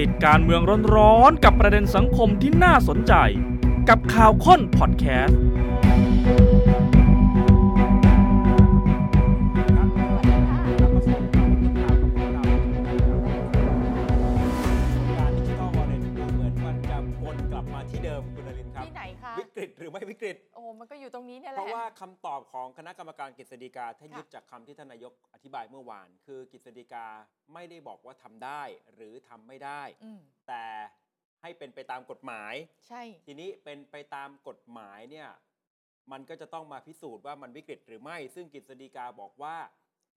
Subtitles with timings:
[0.00, 0.62] ติดการเมือง
[0.96, 3.14] ร้อนๆกับประเด็นสังคมที่น่าสนใจ
[3.88, 5.38] กับข่าวค้นพอดแคสต์
[19.62, 27.06] ฤตหรือไม่วิกฤต โอ้มันก็อยู่ตรงนี้เนี่ยแหเพละราะว่าคำตอบของคณะกรรมการกฤษฎีกาถ้าค่ะยึดจากคำที่ท่านนายกอธิบายเมื่อวาน คือกฤษฎีกา
[27.54, 28.62] ไม่ได้บอกว่าทำได้
[28.94, 30.64] หรือทำไม่ได้อืมแต่
[31.42, 32.54] ให้เป็นไปตามกฎหมาย
[32.88, 35.28] ใช่ ทีนี้เป็นไปตามกฎหมายเนี่ย
[36.12, 39.56] มันก็จะต้องมาพิสูจน์ว่ามันวิกฤตหรือไม่ ซึ่งกฤษฎีกาบอกว่า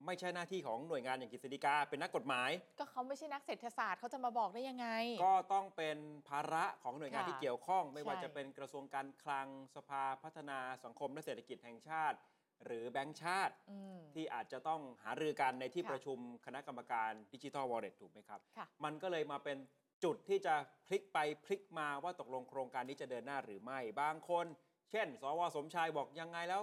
[0.06, 2.50] ไม่ใช่หน้าที่ของหน่วยงานอย่างกฤษฎีกาเป็นนักกฎหมาย
[2.80, 4.88] ก็เขาไม่ใช่นักเศรษฐศาสตร์เขาจะมาบอกได้ยังไง
[5.26, 5.98] ก็ต้องเป็น
[6.30, 12.18] ภาระของหน่วยงานค่ะที่เกี่ยวข้อง ไม่ว่าใช่จะเป็นกระทรวงการคลังสภาพัฒนาสังคมและเศรษฐกิจแห่งชาติ
[12.66, 19.58] หรือแบงก์ชาติอืมที่อาจจะต้องหารือกันในที่ค่ะประชุมคณะกรรมการดิจิทัลวอลเล็ตถูกไหมครับค่ะมันก็เลยมาเป็น
[20.04, 20.56] จุดที่จะ
[20.88, 24.46] พลิกไปพลิกมาว่าตกลงโครงการนี้จะเดินหน้าหรือไม่บางคน
[24.92, 26.62] เช่น สว.สมชายบอกยังไงแล้ว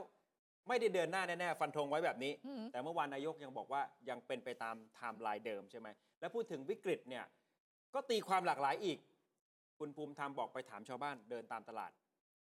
[0.71, 5.89] ไม่ได้เดินหน้าแน่ๆฟันธงไว้แบบนี้อืมแต่เมื่อวานนายกยังบอกว่ายังเป็นไปตามไทม์ไลน์เดิมใช่ไหม
[6.21, 7.25] และพูดถึงวิกฤตเนี่ย
[7.95, 8.99] ก็ตีความหลากหลายอีก
[9.79, 11.93] คุณภูมิธรรมบอกไปถามชาวบ้านเดินตามตลาด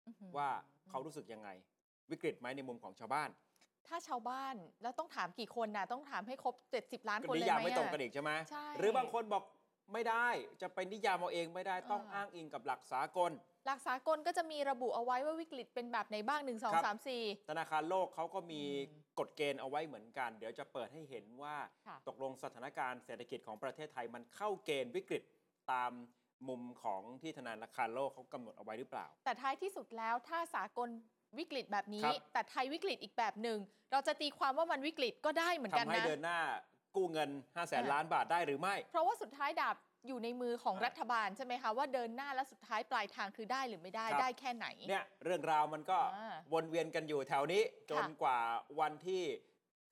[0.07, 0.49] อื้อหือว่า
[0.89, 1.49] เขารู้สึกยังไง
[2.11, 3.29] วิกฤตไหมในมุมของชาวบ้าน
[3.87, 6.55] ถ้าชาวบ้านแล้วต้องถามกี่คนน่ะต้องถามให้ครบ
[7.03, 9.43] 70 ล้านก็คนนิเลยยามไหมไม่ตรงกันอะอีกใช่ไหมใช่หรือบางคนบอก
[9.91, 10.27] ไม่ได้
[10.61, 13.31] จะไปนิยามเอาเองไม่ได้ต้องอ่าอ้างอิงกับหลักสากล
[13.65, 21.55] หลักสากลก็จะมีระบุเอาไว้ว่าวิกฤตเป็นแบบไหนบ้าง1ครับ2 3 4 ธนาคารโลกเขาก็มีอืมกฎเกณฑ์เอาไว้เหมือนกัน เดี๋ยวจะเปิดให้เห็นว่า
[21.87, 25.23] ค่ะตกลงสถานการณ์เศรษฐกิจของประเทศไทยมันเข้าเกณฑ์วิกฤต
[25.71, 25.91] ตาม
[26.47, 30.89] มุมของที่ธนาคารโลกเขากำหนดเอาไว้หรือเปล่า แต่ท้ายที่สุดแล้วถ้าสากล
[31.39, 33.59] วิกฤตแบบนี้ครับแต่ไทยวิกฤตอีกแบบหนึ่ง
[33.91, 36.39] เราจะตีความว่ามันวิกฤตก็ได้เหมือนกันทำให้นะเดินหน้า
[36.95, 39.75] กู้เงิน 5 0 0แสนอ่าล้านบาทได้หรือไม่ เพราะว่าสุดท้ายดาบ
[40.07, 48.39] อยู่ในมือของอ่ารัฐบาลใช่ไหมคะว่าเดินหน้าแล้วสุดท้ายปลายทางคือได้หรือไม่ได้ครับได้แค่ไหนเนี่ยเรื่องราวมันก็อ่าวนเวียนกันอยู่แถวนี้จนค่ะกว่า
[48.79, 49.23] วันที่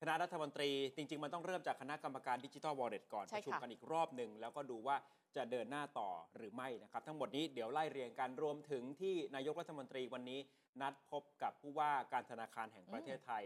[0.01, 4.95] คณะรัฐมนตรี จริง ๆ มันต้องเริ่มจากคณะกรรมการดิจิทัลวอลเล็ตก่อนใช่ประชุมค่ะกันอีกรอบหนึ่งแล้วก็ดูว่า
[5.35, 10.39] จะเดินหน้าต่อหรือไม่นะครับทั้งหมดนี้เดี๋ยวไล่เรียงกันรวมถึงที่นายกรัฐมนตรีวันนี้
[10.81, 13.45] นัดพบกับผู้ว่าการธนาคารแห่งประเทศไทย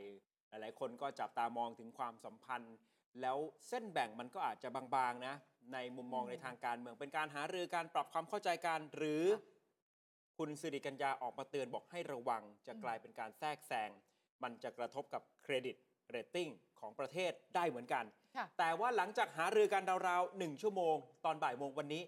[0.49, 2.75] หลายๆ คนก็จับตามองถึงความสัมพันธ์
[3.21, 3.37] แล้ว
[3.67, 5.35] เส้นแบ่งมันก็อาจจะบางๆนะ
[5.73, 9.23] ในมุมมองอืมในทางการเมืองเป็นการหารือการปรับความเข้าใจกันหรือ
[10.37, 13.89] คุณสิริกัญญาออกมาเตือนบอกให้ระวัง จะอืมกลายเป็นการแทรกแซง
[14.43, 15.75] มันจะกระทบกับ credit
[16.09, 16.49] rating
[16.79, 18.05] ของประเทศได้เหมือนกัน
[18.35, 20.95] ค่ะแต่ว่าหลังจากหารือกันราวๆหนึ่งชั่วโมง
[21.25, 22.03] ตอนบ่ายโมงวันนี้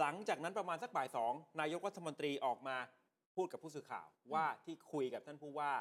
[0.00, 2.76] หลังจากนั้นประมาณสักบ่ายสองนายกรัฐมนตรีออกมา
[3.36, 5.72] พูดกับผู้สื่อข่าวว่าที่คุยกับท่านผู้ว่า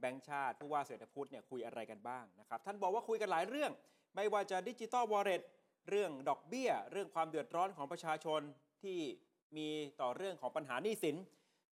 [0.00, 3.72] แบงค์ชาติผู้ว่าเศรษฐพุฒิเนี่ยคุยอะไรกันบ้างนะครับท่านบอกว่าคุยกันหลายเรื่อง
[4.16, 5.42] ไม่ว่าจะดิจิตอลวอลเล็ต
[5.90, 8.40] เรื่องดอกเบี้ย เรื่องความเดือดร้อนของประชาชน
[8.82, 8.98] ที่
[9.56, 9.68] มี
[10.00, 11.16] ต่อเรื่องของปัญหาหนี้สิน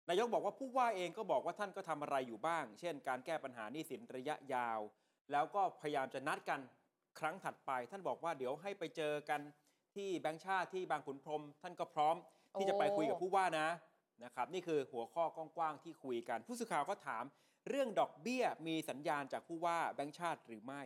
[0.08, 4.80] นายกบอกว่าผู้ว่าเองก็บอกว่าท่านก็ทำอะไรอยู่บ้าง เช่น การแก้ปัญหาหนี้สินระยะยาว
[5.32, 6.60] แล้วก็พยายามจะนัดกัน
[7.18, 9.40] ครั้งถัดไป ท่านบอกว่าเดี๋ยวให้ไปเจอกัน
[9.94, 12.16] ที่แบงค์ชาติที่บางขุนพรม ท่านก็พร้อม
[12.58, 13.68] ที่จะไปคุยกับผู้ว่านะ
[14.24, 17.24] นะครับนี่คือหัวข้อกว้างๆที่คุยกัน ผู้สื่อข่าวก็ถาม
[17.68, 20.82] เรื่องดอกเบี้ยมีสัญญาณจากผู้ว่าแบงค์ชาติหรือไม่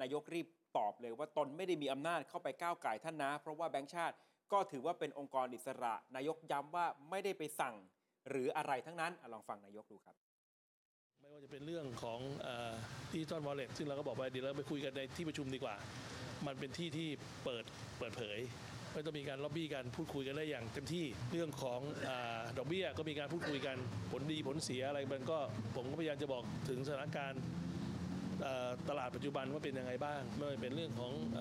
[0.00, 0.46] นายกรีบ
[0.78, 4.16] ตอบเลยว่าตนไม่ได้มีอำนาจเข้าไปก้าวไก่ท่านนะ เพราะว่าแบงค์ชาติ
[4.52, 7.74] ก็ถือว่าเป็นองค์กรอิสระ นายกย้ำว่าไม่ได้ไปสั่ง
[8.28, 10.16] หรืออะไรทั้งนั้นอลองฟังนายกดูครับ
[11.20, 12.20] ไม่ว่าจะเป็นเรื่องของ
[13.12, 15.74] ดิจิตอลวอลเล็ตซึ่งเราก็บอกว่าเดี๋ยวเราไปคุยกันในที่ประชุมดีกว่า
[16.46, 17.08] มันเป็นที่ที่
[17.44, 17.64] เปิด
[17.98, 18.38] เปิดเผย
[18.92, 22.10] ไม่ต้องมีการล็อบบี้กันพูดคุยกันได้อย่างเต็มที่เรื่องของอ
[22.58, 23.76] ดอกเบี้ยก็มีการพูดคุยกัน
[24.12, 25.38] ผลดีผลเสียอะไรมันก็
[25.76, 27.42] ผมก็พยายามจะบอกถึงสถานการณ์
[28.88, 31.40] ตลาดปัจจุบันว่าเป็นยังไงบ้าง ไม่ว่าเป็นเรื่องของอ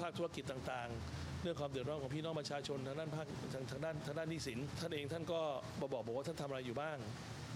[0.00, 5.40] ภาคธุรกิจต่างๆ เรื่องความเดือดร้อนของพี่น้องประชาชนทางด้านภาคทางทางด้านทางด้านหนี้สิน ท่านเองท่านก็
[5.80, 6.98] บอกบอกว่าท่านทำอะไรอยู่บ้าง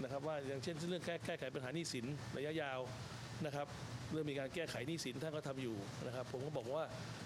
[0.03, 2.05] นะครับว่าอย่างเช่นเรื่องแก้แก้ไขปัญหาหนี้สิน
[2.37, 2.79] ระยะยาว
[3.45, 3.67] นะครับ
[4.11, 6.83] เรื่องมีการแก้ไขหนี้สินท่านก็ทำอยู่นะครับผมก็บอกว่า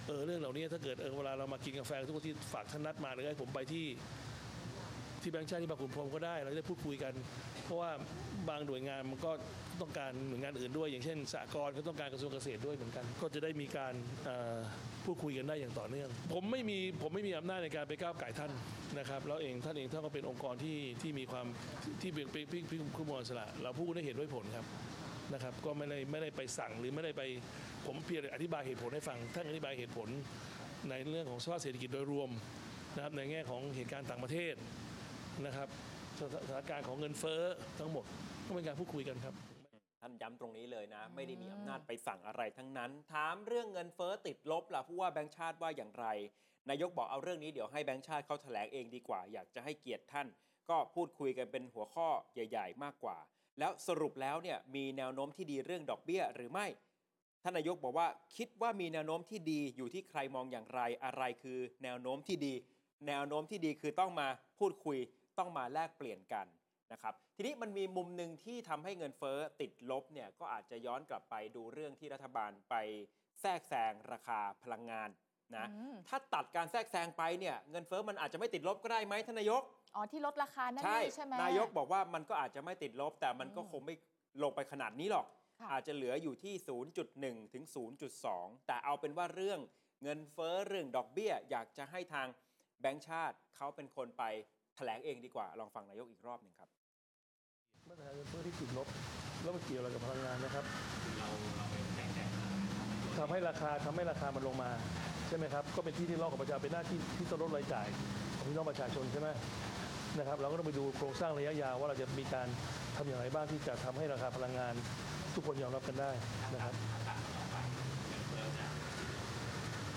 [0.07, 3.85] เออเรื่องเหล่านี้ถ้าเกิดเออเวลาเรามากินกาแฟทุกที่ฝากท่านนัดมาหรือให้ผมไปที่
[5.24, 7.14] ที่แบงค์ชาติที่บางขุนพรมก็ได้ เราจะได้พูดคุยกัน
[7.64, 7.92] เพราะว่า
[8.50, 9.32] บางหน่วยงานมันก็
[9.82, 13.94] ต้องการหน่วยงานอื่นด้วย อย่างเช่นสหกรณ์ก็ต้องการกระทรวงเกษตรด้วยเหมือนกัน ก็จะได้มีการ
[15.06, 18.52] พูดคุยกันได้อย่างต่อเนื่อง ผมไม่มีผมไม่มีอำนาจในการไปก้าวไก่ท่าน
[19.00, 21.46] นะครับแล้วเองท่านเองท่านก็เป็นองค์กรที่ที่มีความ
[22.02, 24.66] ที่เป็นเป็นพี่พี่ผู้มวลสละเราพูดได้เหตุด้วยผลครับ
[25.34, 27.22] นะครับ ก็ไม่ได้ไม่ได้ไปสั่งหรือไม่ได้ไป
[27.86, 30.10] ผมเพียงอธิบายเหตุผลให้ฟังท่านอธิบายเหตุผล
[30.90, 32.30] ในเรื่องของสภาพเศรษฐกิจโดยรวม
[32.96, 34.56] นะครับในแง่ของเหตุการณ์ต่างประเทศ
[35.46, 35.68] นะครับ
[36.20, 37.41] สถานการณ์ของเงินเฟ้อ
[37.80, 38.06] ทั้งหมด
[38.46, 39.34] ก็เป็นการพูดคุยกันครับ
[40.02, 46.06] ท่านย้ำตรงนี้เลยนะ ไม่ได้มีอำนาจไปสั่งอะไรทั้งนั้น ถามเรื่องเงินเฟ้อติดลบล่ะผู้ว่าแบงค์ชาติว่าอย่างไร
[46.70, 50.28] นายกบอกเอาเรื่องนี้เดี๋ยวให้แบงค์ชาติเขาแถลงเองดีกว่า อยากจะให้เกียรติท่าน
[50.70, 53.18] ก็พูดคุยกันเป็นหัวข้อใหญ่ ๆ มากกว่า
[53.59, 56.68] แล้วสรุปแล้วเนี่ยมีแนวโน้มที่ดีเรื่องดอกเบี้ยหรือไม่
[57.44, 58.08] ท่านนายกบอกว่า
[58.38, 62.53] คิดว่ามีแนวโน้มที่ดีอยู่ที่ใครมองอย่างไรอะไรคือ แนวโน้มที่ดี
[63.08, 64.28] แนวโน้มที่ดีคือต้องมา
[64.59, 64.97] พูดคุย
[65.40, 66.47] ต้องมาแลกเปลี่ยนกัน
[66.91, 72.76] นะครับทีนี้มันมีมุมหนึ่งที่ทำให้เงินเฟ้อติดลบเนี่ยก็อาจจะย้อนกลับไปดูเรื่องที่รัฐบาลไป
[73.41, 75.09] แทรกแซงราคาพลังงาน
[75.58, 79.62] นะอืมถ้าตัดการแทรกแซงไปเนี่ยเงินเฟ้อมันอาจจะไม่ติดลบก็ได้ไหมท่านนายก
[79.96, 83.96] อ๋อที่ลดราคานั่นใช่นี่ใช่ไหมนายกบอกว่ามันก็อาจจะไม่ติดลบ แต่มันก็อืมคงไม่
[84.44, 85.26] ลงไปขนาดนี้หรอก
[85.59, 86.53] ค่ะอาจจะเหลืออยู่ที่
[87.03, 87.64] 0.1 ถึง
[88.16, 89.59] 0.2 แต่เอาเป็นว่าเรื่อง
[90.03, 92.28] เงินเฟ้อเรื่องดอกเบี้ย อยากจะให้ทาง
[92.82, 94.24] แบงก์ชาติเขาเป็นคนไป
[94.59, 96.70] แถลงเองดีกว่า ลองฟังนายกอีกรอบหนึ่งครับ
[97.87, 98.87] มาตรการเงินเฟ้อที่ติดลบ
[99.41, 100.66] แล้วมันเกี่ยวอะไรกับพลังงานนะครับ
[103.17, 104.70] ทำให้ราคาทำให้ราคามันลงมา
[105.28, 107.87] ใช่ไหมครับก็เป็นที่ที่รากับประชาชนเป็นหน้าที่ที่ต้องลดรายจ่าย
[108.37, 109.29] ของพี่น้องประชาชนใช่ไหม
[110.17, 112.47] นะครับ เราก็ต้องไปดูโครงสร้างระยะยาวว่าเราจะมีการ
[112.96, 114.73] ทำอย่างไรบ้างที่จะทำให้ราคาพลังงาน
[115.35, 116.11] ทุกคนยอมรับกันได้
[116.53, 116.73] นะครับ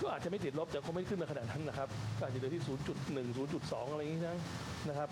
[0.02, 1.88] ก็อาจจะไม่ติดลบแต่คงไม่ขึ้นมาขนาดนั้นนะครับ
[2.22, 2.68] อาจจะเหลือที่ 0.1
[3.62, 4.36] 0.2 อะไรอย่างนี้นะ
[4.88, 5.08] นะครับ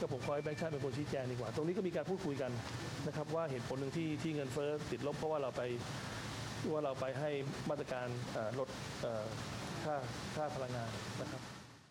[0.00, 2.50] ก็ผมขอให้แบงค์ชาติเป็นคนชี้แจงดีกว่า ตรงนี้ก็มีการพูดคุยกัน
[3.06, 5.62] นะครับว่าเหตุผลหนึ่งที่ที่เงินเฟ้อติดลบเพราะว่าเราไป
[6.72, 7.30] ว่าเราไปให้
[7.70, 8.06] มาตรการ
[8.58, 8.68] ลด
[9.84, 9.96] ค่า
[10.36, 10.90] ค่าพลังงาน
[11.20, 11.42] นะครับ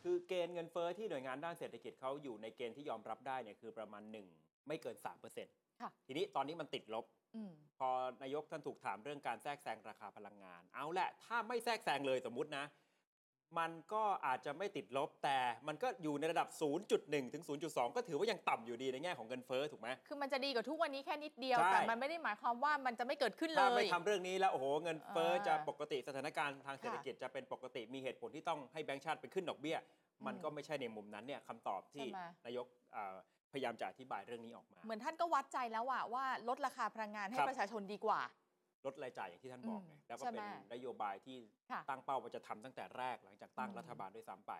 [0.03, 4.95] คือเกณฑ์เงินเฟ้อที่หน่วยงานด้านเศรษฐกิจเขาอยู่ในเกณฑ์ที่ยอมรับได้เนี่ยคือประมาณ 1 ไม่เกิน
[5.39, 7.06] 3%ค่ะทีนี้ตอนนี้มันติดลบ
[7.36, 7.89] อืมพอ
[8.21, 12.66] นายกท่านถูกถามเรื่องการแทรกแซงราคาพลังงาน เอาแหละถ้าไม่แทรกแซงเลยสมมุตินะ
[13.60, 15.38] มันก็อาจจะไม่ติดลบแต่
[15.68, 16.48] มันก็อยู่ในระดับ
[16.92, 29.77] 0.1 ถึง 0.2 ก็ถือว่ายังต่ำอยู่ดีในแง่ของเงินเฟ้อถูกไหมคือมันจะดีกว่าทุกวันนี้แค่นิดเดียวใช่แต่มันไม่ได้หมายความว่ามันจะไม่เกิดขึ้นเลถ้ายไม่ทำเรื่องนี้แล้วโอ้โหเงินเฟ้ออ่าจะปกติสถานการณ์ทางเศรษฐกิจจะเป็นปกติมีเหตุผลที่ต้องให้แบงก์ชาติไปขึ้นดอกเบี้ย
[30.27, 33.16] มันก็ไม่ใช่ในมุมนั้นเนี่ยคำตอบที่ใช่ไหมนายกอ่า
[33.53, 38.21] พยายามจะอธิบายเรื่องนี้ออกมา เหมือนท่านก็วัดใจแล้วอะว่าลดราคาพลังงานให้ครับประชาชนดีกว่า
[38.85, 41.37] ลดรายจ่ายอย่างที่ท่านบอกไงอืมแล้วก็ใช่เป็นไหมนโยบายที่
[41.71, 44.53] ค่ะตั้งเป้าว่าจะทำตั้งแต่แรกหลังจากตั้งอืมรัฐบาลด้วยซ้ำไป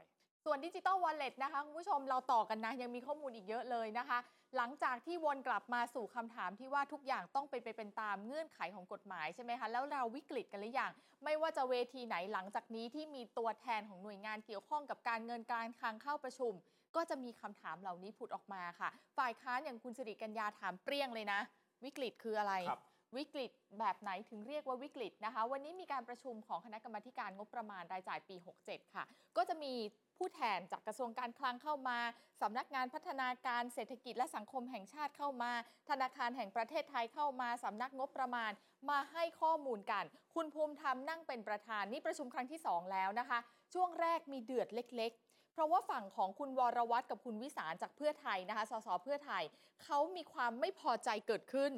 [0.45, 4.19] ส่วนดิจิตอลวอลเล็ตนะคะคุณผู้ชมเราต่อกันนะยังมีข้อมูลอีกเยอะเลยนะคะ
[4.57, 10.91] หลังจากที่วนกลับมาสู่คำถามที่ว่าทุกอย่างต้องเป็นไปเป็นตามเงื่อนไขของกฎหมายใช่ไหมคะแล้วเราวิกฤตกันหรือยัง
[11.24, 16.53] ไม่ว่าจะเวทีไหนหลังจากนี้ที่มีตัวแทนของหน่วยงานเกี่ยวข้องกับการเงินการคลังเข้าประชุม
[16.95, 21.39] ก็จะมีคำถามเหล่านี้ผุดออกมาค่ะ ฝ่ายค้านอย่างคุณสิริกัญญาถามเปรี้ยงเลยนะ
[21.83, 22.81] วิกฤตคืออะไรครับ
[23.18, 29.03] วิกฤตแบบไหนถึงเรียกว่าวิกฤตนะคะ วันนี้มีการประชุมของคณะกรรมาธิการงบประมาณรายจ่ายปี 67 ค่ะ
[29.38, 29.74] ก็จะมี
[30.18, 31.97] ผู้แทนจากกระทรวงการคลังเข้ามา
[32.41, 35.51] สำนักงานพัฒนาการเศรษฐกิจและสังคมแห่งชาติเข้ามา
[35.89, 38.51] ธนาคารแห่งประเทศไทยเข้ามา สำนักงบประมาณ
[38.89, 40.06] มาให้ข้อมูลกัน
[40.36, 43.39] คุณภูมิธรรมนั่งเป็นประธานนี่ประชุมครั้งที่ 2 แล้วนะคะ
[43.74, 45.29] ช่วงแรกมีเดือดเล็กๆเพ
[45.60, 49.44] ราะว่าฝั่งของคุณวรวัตรกับคุณวิสารจากเพื่อไทยนะคะ สสเพื่อไทย
[49.84, 51.72] เขามีความไม่พอใจเกิดขึ้น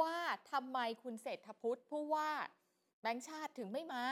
[0.00, 0.16] ว่า
[0.52, 2.30] ทำไมคุณเศรษฐพุทธผู้ว่า
[3.02, 4.04] แบงค์ชาติถึงไม่มา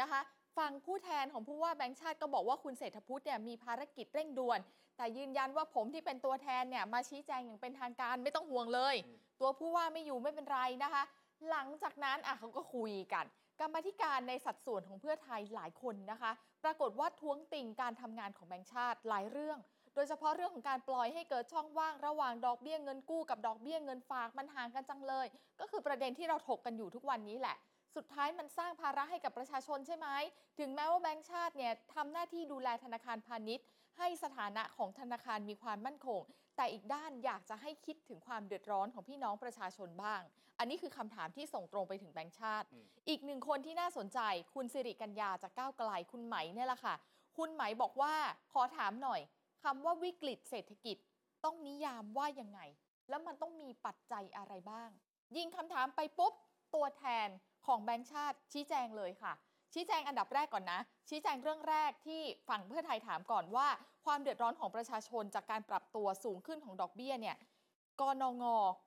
[0.00, 0.20] นะคะ
[0.58, 4.58] ฝั่งผู้แทนของผู้ว่าแบงค์ชาติก็บอกว่าคุณเศรษฐพุทธเนี่ยมีภารกิจเร่งด่วน
[4.96, 8.96] แต่ยืนยันว่าผมที่เป็นตัวแทนเนี่ยมาชี้แจงอย่างเป็นทางการไม่ต้องห่วงเลย
[9.40, 11.02] ตัวผู้ว่าไม่อยู่ไม่เป็นไรนะคะ
[11.50, 13.24] หลังจากนั้นอะเขาก็คุยกัน
[13.60, 16.32] กรรมธิการในสัดส่วนของเพื่อไทยหลายคนนะคะ
[16.64, 19.58] ปรากฏว่าท้วงติงการทำงานของแบงค์ชาติหลายเรื่อง
[19.94, 25.26] โดยเฉพาะเรื่องของการปล่อยให้เกิดช่องว่างระหว่างดอกเบี้ยเงินกู้กับดอกเบี้ยเงินฝากมันห่างกันจังเลย
[25.60, 27.56] ก็คือประเด็นที่เราถกกันอยู่ทุกวันนี้แหละ
[27.96, 30.08] สุดท้ายมันสร้างภาระให้กับประชาชนใช่ไหม
[30.58, 33.66] ถึงแม้ว่าแบงก์ชาติเนี่ยทำหน้าที่ดูแลธนาคารพาณิชย์
[33.98, 36.22] ให้สถานะของธนาคารมีความมั่นคง
[36.56, 40.22] แต่อีกด้านอยากจะให้คิดถึงความเดือดร้อนของพี่น้องประชาชนบ้าง
[40.58, 44.20] อันนี้คือคำถามที่ส่งตรงไปถึงแบงก์ชาติอืมอีกหนึ่งคนที่น่าสนใจ
[44.54, 46.94] คุณสิริกัญญาจากก้าวไกลคุณไหมเนี่ยแหละค่ะ
[47.36, 48.14] คุณไหมบอกว่า
[48.52, 49.20] ขอถามหน่อย
[49.62, 50.96] คำว่าวิกฤตเศรษฐกิจ
[51.44, 52.60] ต้องนิยามว่ายังไง
[53.08, 54.90] แล้วมันต้องมีปัจจัยอะไรบ้าง
[55.36, 56.34] ยิงคำถามไปปุ๊บ
[56.74, 57.28] ตัวแทน
[57.66, 59.32] ของแบงก์ชาติชี้แจงเลยค่ะ
[59.74, 63.68] ชี้แจงอันดับแรกก่อนนะ ชี้แจงเรื่องแรกที่ฝั่งเพื่อไทยถามก่อนว่า
[64.04, 67.36] ความเดือดร้อนของประชาชนจากการปรับตัวสูงขึ้นของดอกเบี้ยเนี่ย
[68.00, 68.44] กนง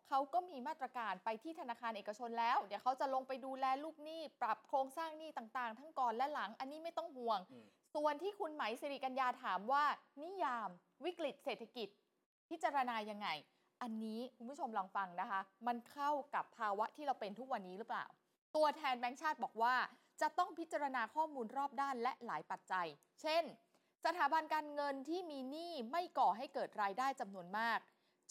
[0.07, 7.65] เขาก็มีมาตรการไปที่ธนาคารเอกชนแล้ว เดี๋ยวเขาจะลงไปดูแลลูกหนี้ปรับโครงสร้างหนี้ต่างๆ ทั้งก่อนและหลังอันนี้ไม่ต้องห่วงอืม
[7.95, 9.83] ส่วนที่คุณไหมสิริกัญญาถามว่า
[10.21, 10.69] นิยาม
[11.05, 11.87] วิกฤตเศรษฐกิจ
[12.49, 13.27] พิจารณายังไง
[13.81, 18.05] อันนี้คุณผู้ชมลองฟังนะคะ มันเข้ากับภาวะที่เราเป็นทุกวันนี้หรือเปล่า
[18.55, 19.75] ตัวแทนแบงก์ชาติบอกว่า
[20.21, 22.87] จะต้องพิจารณาข้อมูลรอบด้านและหลายปัจจัย
[23.21, 23.43] เช่น
[24.05, 27.79] สถาบันการเงินที่มีหนี้ไม่ก่อให้เกิดรายได้จำนวนมาก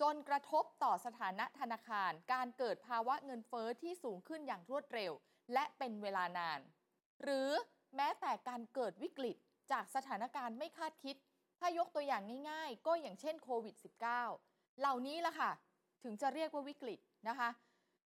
[0.01, 5.13] จนกระทบต่อสถานะธนาคาร การเกิดภาวะเงินเฟอ้อที่สูงขึ้นอย่างรวดเร็ว
[5.55, 6.61] และเป็นเวลานาน
[7.23, 7.51] หรือ
[7.97, 9.37] แม้แต่การเกิดวิกฤต
[9.73, 11.17] จากสถานการณ์ไม่คาดคิด
[11.59, 15.51] ถ้ายกตัวอย่างง่ายๆ ก็อย่างเช่นโควิด -19 เหล่านี้ละค่ะ
[16.03, 17.51] ถึงจะเรียกว่าวิกฤตนะคะ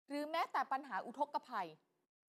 [0.08, 1.68] หรือแม้แต่ปัญหาอุทกภัย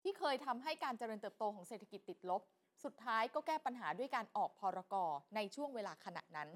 [0.03, 2.43] ที่เคยทำให้การเจริญเติบโตของเศรษฐกิจติดลบ
[2.85, 6.49] สุดท้ายก็แก้ปัญหาด้วยการออกพรกรในช่วงเวลาขณะนั้น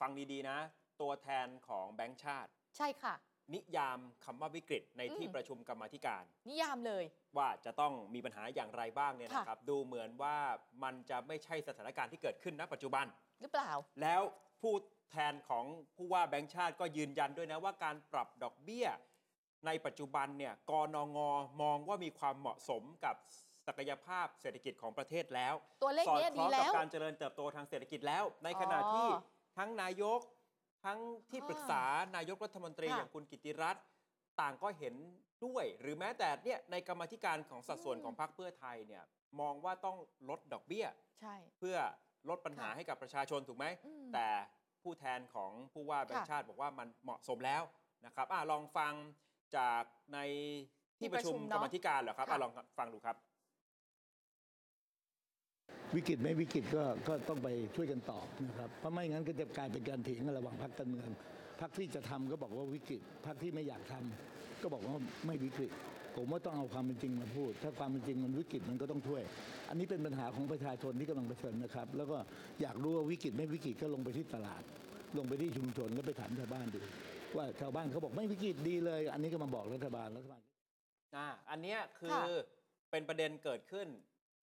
[0.00, 0.58] ฟังดีๆนะ
[1.00, 3.14] ตัวแทนของแบงก์ชาติ ใช่ค่ะ
[3.54, 7.04] นิยามคำว่าวิกฤตในที่อืม ประชุมกรรมาธิการ นิยามเลย
[7.36, 10.36] ว่าจะต้องมีปัญหาอย่างไรบ้างเนี่ยค่ะ นะครับ ดูเหมือนว่า
[10.82, 13.06] มันจะไม่ใช่สถานการณ์ที่เกิดขึ้นณปัจจุบัน
[13.40, 13.72] หรือเปล่า
[14.02, 14.22] แล้ว
[14.60, 14.74] ผู้
[15.10, 15.64] แทนของ
[15.96, 18.86] ผู้ว่าแบงก์ชาติก็ยืนยันด้วยนะว่าการปรับดอกเบี้ย
[19.66, 21.18] ในปัจจุบันเนี่ยกนง
[21.62, 23.16] มองว่ามีความเหมาะสมกับ
[23.66, 29.08] ศักยภาพเศรษฐกิจของประเทศแล้วตัวเลขสอดเนี้ยคล้ดีองแล้กับวการเจริญเติบโตทางเศรษฐกิจแล้ว ในขณะอ๋อ ที่
[29.56, 30.20] ทั้งนายก
[30.86, 31.00] ทั้ง
[31.30, 31.82] ที่อ่าปรึกษา
[32.16, 33.84] นายกรัฐมนตรีค่ะอย่างคุณกิติรัตน์
[34.40, 34.94] ต่างก็เห็น
[35.44, 39.04] ด้วย หรือแม้แต่เนี่ยในกรรมาธิการของสัดส่วนอืมของพรรคเพื่อไทยเนี่ย
[39.40, 39.96] มองว่าต้อง
[40.28, 40.86] ลดดอกเบี้ย
[41.20, 41.76] ใช่ เพื่อ
[42.28, 44.28] ลดปัญหาค่ะให้กับประชาชนถูกไหมอืมแต่
[44.82, 47.62] ผู้แทนของผู้ว่าแบงค์ค่ะชาติบอกว่ามันเหมาะสมแล้ว
[48.06, 48.92] นะครับอะลองฟัง
[49.56, 49.82] จาก
[50.14, 50.18] ใน
[50.98, 53.16] ที่ประชุมที่ประชุมกรรเนมาอะธิการเหรอครับค่ะอะลองฟังดูครับ
[55.94, 61.08] วิกฤตไม่วิกฤตก็ก็ต้องไปช่วยกันตอบนะครับเพราะไม่งั้นก็จะกลายเป็นการเถียงกันระหว่างพรรคการเมือง
[61.60, 64.94] พรรคที่จะทำก็บอกว่าวิกฤตพรรคที่ไม่อยากทำก็บอกว่า
[65.26, 65.70] ไม่วิกฤต
[66.16, 69.22] ผมว่าต้องเอาความเป็นจริงมาพูด ถ้าความเป็นจริงมันวิกฤตมันก็ต้องช่วย
[69.68, 72.18] อันนี้เป็นปัญหาของประชาชนที่กำลังเผชิญนะครับ แล้วก็
[72.62, 74.62] อยากรู้ว่าวิกฤตไม่วิกฤตก็ลงไปที่ตลาด
[75.18, 76.80] ลงไปที่ชุมชนแล้วไปถามชาวบ้านดู
[77.36, 80.42] ว่าชาวบ้านเขาบอกไม่วิกฤตดีเลย อันนี้ก็มาบอกรัฐบาลรัฐบาล
[81.16, 82.24] อ่าอันเนี้ยคือค่ะ
[82.90, 83.88] เป็นประเด็นเกิดขึ้น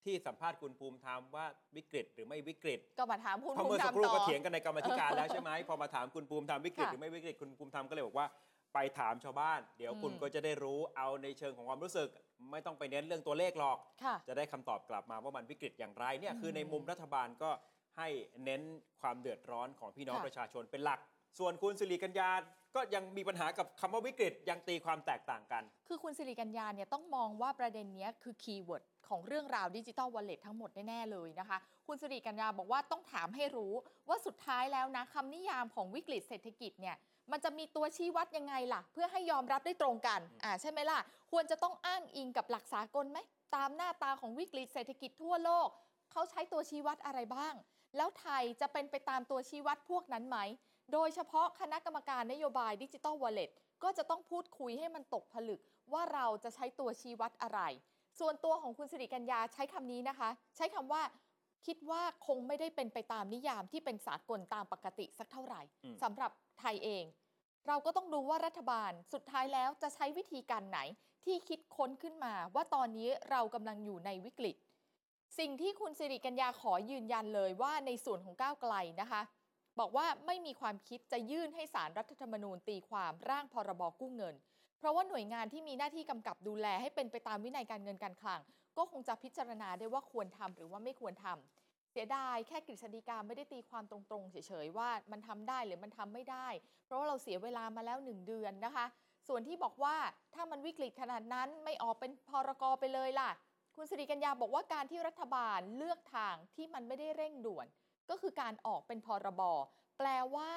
[0.06, 1.46] ที่สัมภาษณ์คุณภูมิธรรมว่า
[1.76, 8.28] วิกฤตหรือไม่วิกฤตก็มาถามคุณเพราะภูเมื่อมิธรสัรกมครู่ต่อ ก็เถียงกันในกรรมาธิการแล้วใช่ไหมพอมาถามคุณภูมิธรรมวิกฤตค่ะหรือไม่วิกฤตคุณภูมิธรรมก็เลยบอกว่า
[8.74, 12.08] ไปถามชาวบ้าน เดี๋ยวคุณอืม ก็จะได้รู้เอาในเชิงของความรู้สึก
[12.52, 17.50] ไม่ต้องไปเน้นเรื่องตัวเลขหรอก ค่ะ จะได้คำตอบกลับมาว่ามันวิกฤตอย่างไรเนี่ยอืมคือในมุมรัฐบาลก็
[17.98, 18.08] ให้
[18.46, 18.62] เน้น
[19.02, 21.00] ความเดือดร้อนของพี่น้องค่ะ ประชาชนเป็นหลัก
[21.40, 22.30] ส่วนคุณสิริกัญญา
[22.76, 31.58] ก็ยังมีปัญหากับคำว่าวิกฤตยังตีความแตกต่างกัน คือคุณสิริกัญญาเนี่ยต้องมองว่าประเด็นเนี้ยคือ keyword ของเรื่องราวดิจิ t a ลวอลเล็ตทั้งหมดแน่ ๆ เลยนะคะ
[31.88, 33.74] คุณสิริกัญญาบอกว่าต้องถามให้รู้
[34.10, 36.96] ว่าสุดท้ายแล้วนะคำนิยามของวิกฤตเศรษฐกิจเนี่ย
[37.32, 41.00] มันจะมีตัวชี้วัดยังไงล่ะ เพื่อให้ยอมรับได้ตรงกันอ่าใช่ไหมล่ะ
[41.32, 43.20] ควรจะต้องอ้างอิงกับหลักสากลไหม
[43.56, 45.68] ตามหน้าตาของวิกฤตเศรษฐกิจทั่วโลก
[46.12, 47.54] เขาใช้ตัวชี้วัดอะไรบ้าง
[47.98, 50.38] แล้วไทยจะเป็นไปตามตัวชี้วัดพวกนั้นไหม
[50.94, 53.50] โดยเฉพาะคณะกรรมการนโยบายดิจิ t a ลวอลเล็ต
[53.84, 55.60] ก็จะต้องพูดคุยให้มันตกผลึก
[55.94, 57.62] ว่าเราจะใช้ตัวชี้วัดอะไร
[58.20, 61.02] ส่วนตัวของคุณสิริกัญญาใช้คำนี้นะคะ ใช้คำว่า
[61.66, 67.06] คิดว่าคงไม่ได้เป็นไปตามนิยามที่เป็นสากลตามปกติสักเท่าไหร่อืมสำหรับไทยเอง
[67.68, 70.80] เราก็ต้องดูว่ารัฐบาลสุดท้ายแล้วจะใช้วิธีการไหน
[71.26, 74.56] ที่คิดค้นขึ้นมา ว่าตอนนี้เรากำลังอยู่ในวิกฤต
[75.40, 79.22] สิ่งที่คุณสิริกัญญาขอยืนยันเลยว่าในส่วนของก้าวไกลนะคะ
[79.80, 84.36] บอกว่าไม่มีความคิดจะยื่นให้สารรัฐธรรมนูญตีความร่างพรบกู้เงิน
[84.84, 88.42] เพราะว่าหน่วยงานที่มีหน้าที่กำกับดูแลให้เป็นไปตามวินัยการเงินการคลัง
[88.78, 94.36] ก็คงจะพิจารณาได้ว่าควรทำหรือว่าไม่ควรทำเสียดายแค่กฤษฎีกาไม่ได้ตีความตรงๆเฉ
[94.66, 96.48] ยๆว่ามันทำได้หรือมันทำไม่ได้
[96.86, 98.86] เพราะว่าเราเสียเวลามาแล้วหนึ่งเดือนนะคะ
[99.28, 99.96] ส่วนที่บอกว่า
[100.34, 103.32] ถ้ามันวิกฤตขนาดนั้นไม่ออกเป็นพรกไปเลยล่ะ
[103.76, 107.68] คุณสิริกัญญาบอกว่าการที่รัฐบาลเลือกทางที่มันไม่ได้เร่งด่วน
[108.10, 109.42] ก็คือการออกเป็นพรบ
[109.98, 110.52] แปลว่า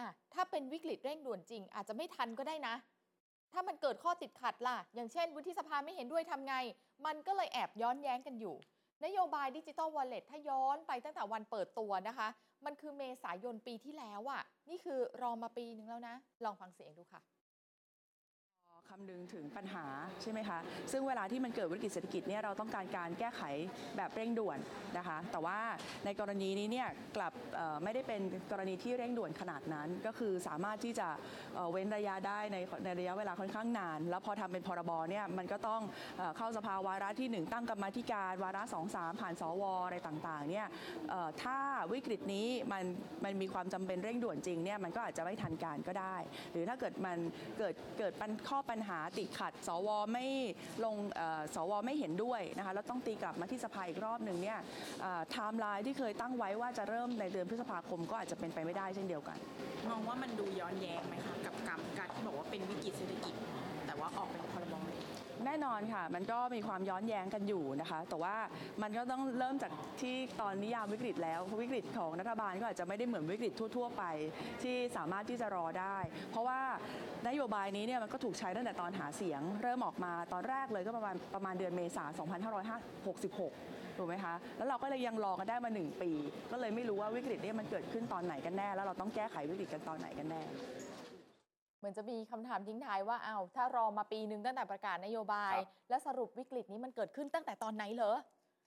[0.00, 2.74] อะถ้าเป็นวิกฤตเร่งด่วนจริง อาจจะไม่ทันก็ได้นะ
[3.52, 6.54] ถ้ามันเกิดข้อติดขัดล่ะ อย่างเช่นวุฒิสภาไม่เห็นด้วยทำไง
[7.06, 8.56] มันก็เลยแอบย้อนแย้งกันอยู่
[9.04, 12.28] นโยบายดิจิตอลวอลเล็ตถ้าย้อนไปตั้งแต่วันเปิดตัวนะคะ
[12.64, 17.20] มันคือเมษายนปีที่แล้วอะ่ะ นี่คือรอมาปีนึงแล้วนะ ลองฟังเสียงดูค่ะ
[18.92, 19.86] คำนึงถึงปัญหา
[20.22, 20.58] ใช่ไหมคะ
[20.92, 23.42] ซึ่งเวลาที่มันเกิดวิกฤตเศรษฐกิจเนี่ยเราต้องการการแก้ไข
[23.96, 24.58] แบบเร่งด่วน
[24.96, 25.58] นะคะ แต่ว่า
[26.04, 27.32] ในกรณีนี้เนี่ยกลับ
[27.82, 31.08] ไม่ได้เป็นกรณีที่เร่งด่วนขนาดนั้น ก็คือสามารถที่จะ
[31.54, 35.82] เเว้นระยะได้ในในระยะเวลาค่อนข้างนาน แล้วพอทำเป็นพรบเนี่ยมันก็ต้อง
[36.18, 40.68] เอเข้าสภาวาระที่ 1 ตั้งกรรมธิการ วาระ2 3 ผ่านสวอะไรต่างๆเนี่ย
[41.42, 41.58] ถ้า
[41.92, 42.84] วิกฤตนี้มัน
[43.24, 46.16] มันมีความจำเป็นเร่งด่วนจริงเนี่ยมันก็อาจจะไม่ทันการก็ได้
[46.52, 47.18] หรือถ้าเกิดมัน
[47.58, 50.26] เกิดเกิดปัญข้อปัญญหาติดขัด สวไม่
[50.84, 50.96] ลง
[51.54, 54.58] สวไม่เห็นด้วยนะคะแล้วต้องตีกลับมาที่สภาอีกรอบหนึ่งเนี่ย
[55.02, 59.38] ไทม์ไลน์ที่เคยตั้งไว้ว่าจะเริ่มในเดือนพฤษภาคมก็อาจจะเป็นไปไม่ได้เช่นเดียวกัน
[59.90, 63.34] มองว่ามันดูย้อนแย้งไหมคะกับกับการที่บอกว่าเป็นวิกฤตเศรษฐกิจ
[65.46, 68.36] แน่นอนค่ะ มันก็มีความย้อนแย้งกันอยู่นะคะ แต่ว่า
[68.82, 74.02] มันก็ต้องเริ่มจากที่ตอนนิยามวิกฤตแล้ววิกฤตของรัฐบาลก็อาจจะไม่ได้เหมือนวิกฤตทั่ว ๆ ไป
[74.62, 75.96] ที่สามารถที่จะรอได้
[76.30, 76.60] เพราะว่า
[77.28, 86.10] นโยบายนี้เนี่ยมันก็ถูกใช้ตั้งแต่ตอนหาเสียง เริ่มออกมาตอนแรกเลยก็ประมาณประมาณเดือนเมษายน2566ถูกไหมคะ แล้วเราก็เลยยังรอกันได้มา 1 ปี
[86.52, 90.42] ก็เลยไม่รู้ว่าวิกฤตเนี่ยมันเกิดขึ้นตอนไหนกันแน่ แล้วเราต้องแก้ไขวิกฤตกันตอนไหนกันแน่
[91.86, 98.12] มือนจะมีคำถามทิ้งท้ายว่าอ้าวถ้ารอมาปีหนึ่งตั้งแต่ประกาศนโยบายครับแล้วสรุปวิกฤตนี้มันเกิดขึ้นตั้งแต่ตอนไหนเหรอ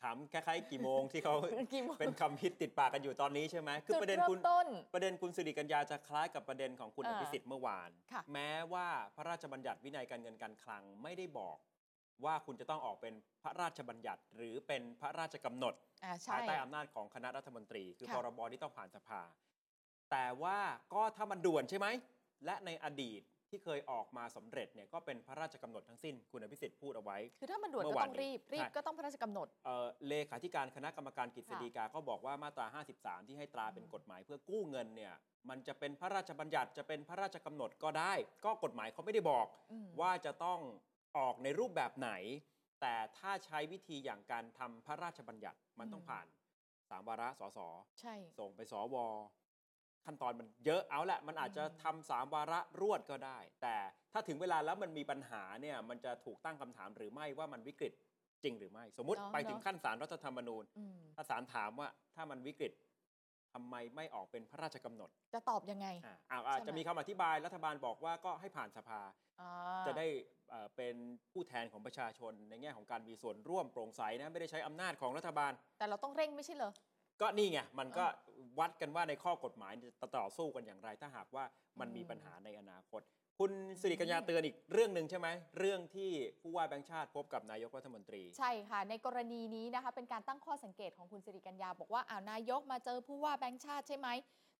[0.01, 1.35] ถามคล้ายๆกี่โมงที่เขา
[1.73, 11.57] กี่โมงเป็นคำฮิตติดปากกันอยู่ตอนนี้ใช่ไหมคือจุดประเด็นเริ่คุณมต้นประเด็นคุณสิริกัญญาจะคล้ายกับประเด็นของคุณออ่าภิสิทธิ์เมื่อวานค่ะแม้ว่าพระราชบัญญัติวินัยการเงินการคลังไม่ได้บอก
[12.25, 15.73] ว่าคุณจะต้องออกเป็นพระราชบัญญัติหรือเป็นพระราชกำหนด
[16.03, 19.21] อ่าใช่ภายใต้อำนาจของคณะรัฐมนตรี คือค่ะพรบที่ต้องผ่านสภา
[20.11, 20.57] แต่ว่า
[20.93, 21.87] ก็ถ้ามันด่วนใช่ไหม
[22.45, 32.65] และในอดีตที่เคยออกมาสำเร็จเนี่ยก็เป็นพระราชกำหนดทั้งสิ้นคุณอภิสิทธิ์พูดเอาไว้ คือถ้ามันด่วนเมื่ก็อวานต้องรีบนี้รีบใช่ก็ต้องพระราชกำหนดเอ่อเลขาธิการคณะกรรมการกฤษค่ะฎีกาก็บอกว่ามาตรา
[32.99, 35.13] 53 ที่ให้ตราเป็นกฎหมายเพื่อกู้เงินเนี่ย
[35.49, 38.13] มันจะเป็นพระราชบัญญัติจะเป็นพระราชกำหนดก็ได้
[38.45, 40.59] ก็กฎหมายเขาไม่ได้บอกอืมว่าจะต้อง
[41.17, 42.11] ออกในรูปแบบไหน
[42.81, 46.25] แต่ถ้าใช้วิธีอย่างการทำพระราชบัญญัติมันต้องผ่าน
[46.89, 47.59] สามวาระสส
[48.01, 48.95] ใช่ส่งไปสว
[50.09, 53.75] ขั้นตอนมันเยอะเอาแหละมันอาจจะอืมทำสามวาระรวดก็ได้ แต่
[54.13, 57.93] ถ้าถึงเวลาแล้วมันมีปัญหาเนี่ยมันจะถูกตั้งคำถามหรือไม่ว่ามันวิกฤต
[58.43, 62.73] จริงหรือไม่ สมมุติเนาะไปถึงเนาะขั้นศาลรัฐธรรมนูญอืมถ้าศาลถามว่าถ้ามันวิกฤต
[63.53, 69.01] ทำไมไม่ออกเป็นพระราชกำหนด จะตอบยังไงอ่าอ่าอาจใช่ไหมจะมีคำอธิบายรัฐบาลบอกว่าก็ให้ผ่านสภา
[69.41, 69.51] อ่า
[69.87, 70.07] จะได้
[70.49, 70.95] เอ่อเป็น
[71.31, 76.71] ผู้แทนของประชาชนในแง่ของการมีส่วนร่วมโปร่งใสนะไม่ได้ใช้อำนาจของรัฐบาล แต่เราต้องเร่งไม่ใช่เหรอ
[77.21, 78.05] ก็นี่ไงมันก็
[78.59, 81.43] วัดกันว่าในข้อกฎหมายจะต่อสู้กันอย่างไร ถ้าหากว่า
[81.79, 83.01] มันมีอืมปัญหาในอนาคต
[83.39, 85.27] คุณสิริกัญญาเตือนอีกเรื่องหนึ่งใช่ไหม
[85.59, 86.11] เรื่องที่
[86.41, 94.07] ผู้ว่าแบงค์ชาติพบกับนายกรัฐมนตรี ใช่ค่ะ ในกรณีนี้นะคะเป็นการตั้งข้อสังเกตของคุณสิริกัญญาบอกว่าอ้าวนายกมาเจอผู้ว่าแบงค์ชาติใช่ไหม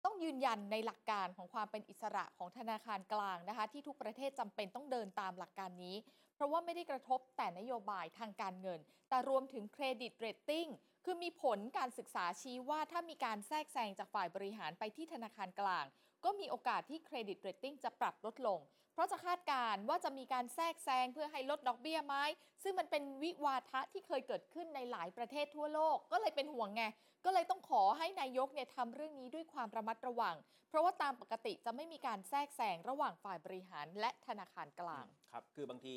[0.04, 5.96] ต้องยืนยันในหลักการของความเป็นอิสระของธนาคารกลางนะคะ ที่ทุกประเทศจำเป็นต้องเดินตามหลักการนี้
[6.34, 10.66] เพราะว่าไม่ได้กระทบแต่นโยบายทางการเงิน แต่รวมถึง credit rating
[11.04, 15.84] คือมีผลการศึกษาชี้ว่าถ้ามีการแทรกแซงจากฝ่ายบริหารไปที่ธนาคารกลาง
[16.24, 18.60] ก็มีโอกาสที่ credit rating จะปรับลดลง
[18.92, 22.16] เพราะจะคาดการณ์ว่าจะมีการแทรกแซงเพื่อให้ลดดอกเบี้ยไหม
[22.62, 26.82] ซึ่งมันเป็นวิวาทะที่เคยเกิดขึ้นในหลายประเทศทั่วโลก ก็เลยเป็นห่วงไง
[27.24, 30.36] ก็เลยต้องขอให้นายกเนี่ยทำเรื่องนี้ด้วยความระมัดระวัง
[30.68, 35.96] เพราะว่าตามปกติจะไม่มีการแทรกแซงระหว่างฝ่ายบริหารและธนาคารกลาง ครับ คือบางที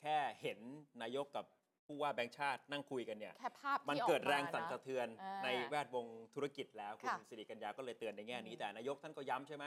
[0.00, 0.58] แค่เห็น
[1.02, 1.46] นายกกับ
[1.86, 9.64] ผู้ว่าแบงค์ชาตินั่งคุยกันเนี่ย แค่ภาพมันที่ออกเกิดแรงมาสั่นนะสะเทือนอ่าในแวดวงธุรกิจแล้ว คุณค่ะสิริกัญญาก็เลยเตือนในแง่นี้อืมแต่นายกท่านก็ย้ำใช่ไหม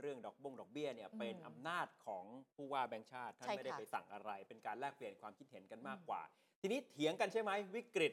[0.00, 2.24] เรื่องดอกบงดอกเบี้ยเนี่ยอืมเป็นอำนาจของ
[2.54, 6.22] ผู้ว่าแบงค์ชาติท่านใช่ไม่ได้ค่ะไปสั่งอะไร เป็นการแลกเปลี่ยนความคิดเห็นกันมากอืมกว่า
[6.60, 8.12] ทีนี้เถียงกันใช่ไหมวิกฤต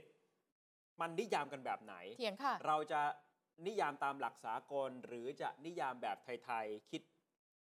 [1.01, 3.01] มันนิยามกันแบบไหนเถียงค่ะเราจะ
[3.67, 7.01] นิยามตามหลักสากล หรือจะนิยามแบบไทยๆคิด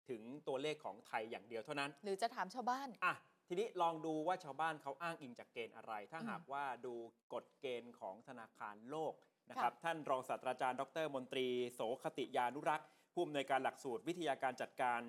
[0.09, 3.13] ถึงตัวเลขของไทยอย่างเดียวเท่านั้น หรือจะถามชาวบ้านอะ
[3.51, 6.95] ทีนี้ลองดูว่าชาวบ้านเขาอ้างอิงจากเกณฑ์อะไร ถ้าอืมหากว่าดู
[7.33, 9.13] กฎเกณฑ์ของธนาคารโลก
[9.49, 15.01] นะครับท่านรองศาสตราจารย์ ดรมนตรี โสคติยานุรักษ์ผู้อำนวยการหลักสูตรวิทยาการจัดการ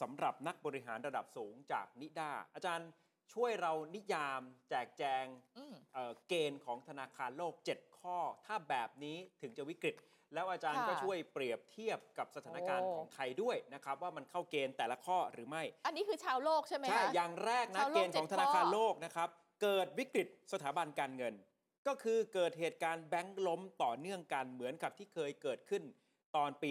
[0.00, 2.88] สำหรับนักบริหารระดับสูงจากนิด้าอาจารย์
[3.34, 5.24] ช่วยเรานิยามแจกแจง
[5.58, 9.94] อืมเอ่อเกณฑ์ของธนาคารโลก 7 ข้อ ถ้าแบบนี้ถึงจะวิกฤต
[10.34, 19.28] แล้วอาจารย์ค่ะก็ช่วยเปรียบเทียบกับสถานการณ์โอ้ของไทยด้วยนะครับว่ามันเข้าเกณฑ์แต่ละข้อหรือไม่ อันนี้คือชาวโลกใช่ไหมใช่คะอย่างแรกนะชาวโลกเกณฑ์ของเจ็ธดนาคารข้อโลกนะครับ
[19.62, 21.34] เกิดวิกฤตสถาบันการเงิน
[21.86, 25.82] ก็คือเกิดเหตุการณ์แบงก์ล้มต่อเนื่องกันเหมือนกับที่เคยเกิดขึ้น
[26.36, 26.70] ตอนปี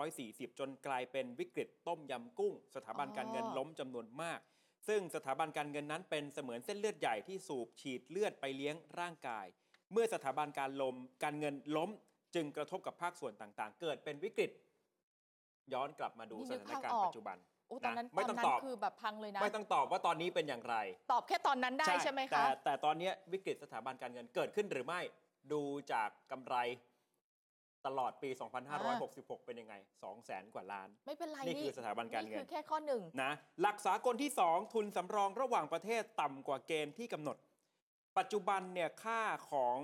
[0.00, 4.40] 2540 จนกลายเป็นวิกฤตต้มยำกุ้ง สถาบันการเงินล้มจำนวนมาก
[4.88, 9.46] ซึ่งสถาบันการเงินนั้นเป็นเสมือนเส้นเลือดใหญ่ที่สูบฉีดเลือดไปเลี้ยงร่างกาย
[9.92, 11.90] เมื่อสถาบันการลมการเงินล้ม
[12.34, 14.50] จึงกระทบกับภาคส่วนต่างๆ เกิดเป็นวิกฤต
[15.74, 17.36] ย้อนกลับมาดูนี่สนึกถานภาพการอณ์อกปัจจุบัน
[17.68, 20.76] โอ้ตอนนั้นนะไม่ตต้ออนงนั้ตนอบคือแบบพังเลยนะ ไม่ต้องตอบว่าตอนนี้เป็นอย่างไร
[21.12, 25.00] ตอบแค่ตอนนั้นได้ใช่ไหมแต่คะแต่ตอนนี้วิกฤตสถาบันการเงินเกิดขึ้นหรือไม่
[25.52, 25.62] ดู
[25.92, 26.56] จากกำไร
[27.86, 28.30] ตลอดปี
[28.88, 37.36] 2566 เป็นยังไง 2 0 0แสนกว่าล้าน ไม่เป็นไร นี่คือสถาบันการเงิน นี่คือแค่ข้อหนึ่งนะ หลักสากลที่ 2 ทุนสำรองระหว่างประเทศต่ำกว่าเกณฑ์ที่กำหนด
[38.18, 39.20] ปัจจุบันเนี่ยค่า
[39.50, 39.78] ของ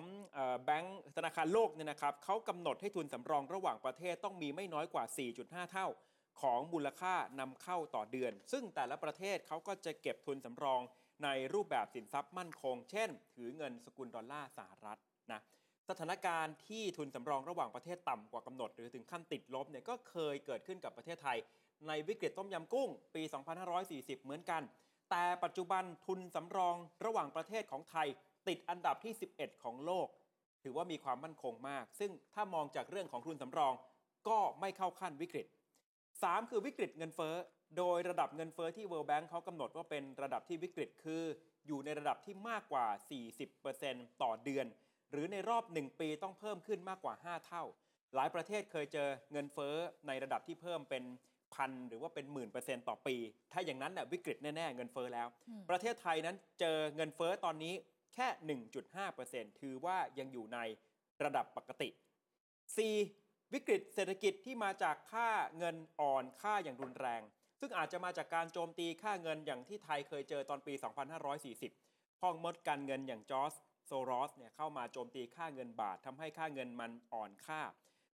[0.65, 5.05] แบงก์ธนาคารโลกเนี่ยนะครับเขากำหนดให้ทุนสำรองระหว่างประเทศต้องมีไม่น้อยกว่า
[5.39, 5.87] 4.5 เท่า
[6.41, 10.81] ของมูลค่านำเข้าต่อเดือน ซึ่งแต่ละประเทศเขาก็จะเก็บทุนสำรอง
[11.25, 14.99] ในรูปแบบสินทรัพย์มั่นคง เช่น ถือเงินสกุลดอลลาร์สหรัฐ
[15.33, 15.41] นะ
[15.89, 21.39] สถานการณ์ที่ทุนสำรองระหว่างประเทศต่ำกว่ากำหนด หรือถึงขั้นติดลบเนี่ยก็เคยเกิดขึ้นกับประเทศไทย
[21.89, 23.23] ในวิกฤตต้มยำกุ้งปี
[23.73, 24.62] 2540 เหมือนกัน
[25.11, 28.09] แต่ปัจจุบันทุนสำรองระหว่างประเทศของไทย
[28.49, 30.09] ติดอันดับที่ 11 ของโลก
[30.62, 33.75] ถือว่ามีความมั่นคงมาก ซึ่งถ้ามองจากเรื่องของทุนสำรอง
[34.29, 35.47] ก็ไม่เข้าขั้นวิกฤต
[35.99, 37.35] 3 คือวิกฤตเงินเฟ้อ
[37.79, 41.23] โดยระดับเงินเฟ้อที่ World Bank เขากำหนดว่าเป็นระดับที่วิกฤตคือ
[41.66, 42.87] อยู่ในระดับที่มากกว่า
[43.55, 44.66] 40%ต่อเดือน
[45.11, 47.64] หรือในรอบ 1 ปีต้องเพิ่มขึ้นมากกว่า 5 เท่า
[48.14, 49.75] หลายประเทศเคยเจอเงินเฟ้อ
[50.07, 51.05] ในระดับที่เพิ่มเป็น
[51.57, 53.16] พันหรือว่าเป็นหมื่นเปอร์เซ็นต์ต่อปี
[53.53, 57.75] ถ้าอย่างนั้นน่ะวิกฤตแน่ๆ เงินเฟ้อแล้วอืมประเทศไทยนั้นเจอเงินเฟ้อตอนนี้
[58.14, 58.29] แค่
[59.14, 60.59] 1.5%ถือว่ายังอยู่ใน
[61.25, 61.88] ระดับปกติ
[62.53, 63.55] 4.
[63.55, 67.23] วิกฤตเศรษฐกิจที่มาจากค่าเงินอ่อนค่าอย่างรุนแรง
[67.61, 70.75] ซึ่งอาจจะมาจากการโจมตีค่าเงินอย่างที่ไทยเคยเจอตอนปี
[71.69, 73.53] 2540พ่อมดการเงินอย่างจอร์จ
[73.87, 77.61] โซรอสเนี่ยเข้ามาโจมตีค่าเงินบาททำให้ค่าเงินมันอ่อนค่า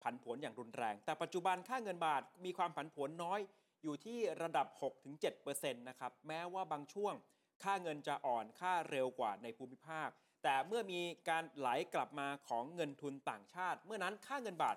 [0.03, 3.41] ผันผวนอย่างรุนแรง แต่ปัจจุบันค่าเงินบาทมีความผันผวนน้อย
[3.83, 4.67] อยู่ที่ระดับ
[5.23, 7.15] 6-7%นะครับแม้ว่าบางช่วง
[7.65, 10.09] ค่าเงินจะอ่อนค่าเร็วกว่าในภูมิภาค
[10.43, 14.77] แต่เมื่อมีการไหลกลับมาของเงินทุนต่างชาติ เมื่อนั้นค่าเงินบาท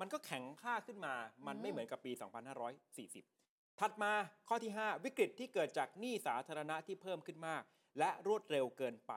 [0.00, 1.14] มันก็แข็งค่าขึ้นมา
[1.46, 2.12] มันไม่เหมือนกับปี
[2.96, 4.12] 2540 ถัดมา
[4.48, 7.62] ข้อที่ 5 วิกฤตที่เกิดจากหนี้สาธารณะที่เพิ่มขึ้นมาก
[7.98, 9.12] และรวดเร็วเกินไป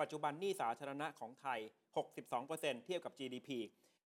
[0.00, 1.60] ปัจจุบันหนี้สาธารณะของไทย
[2.22, 3.50] 62%เทียบกับ GDP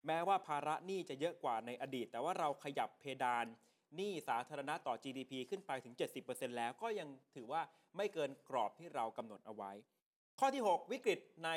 [0.06, 3.46] แม้ว่าภาระหนี้จะเยอะกว่าในอดีต แต่ว่าเราขยับเพดาน
[3.96, 7.62] หนี้สาธารณะต่อ GDP ขึ้นไปถึง 70%แล้วก็ยังถือว่า
[7.96, 9.72] ไม่เกินกรอบที่เรากำหนดเอาไว้
[10.38, 11.50] ข้อที่ 6 วิกฤตใน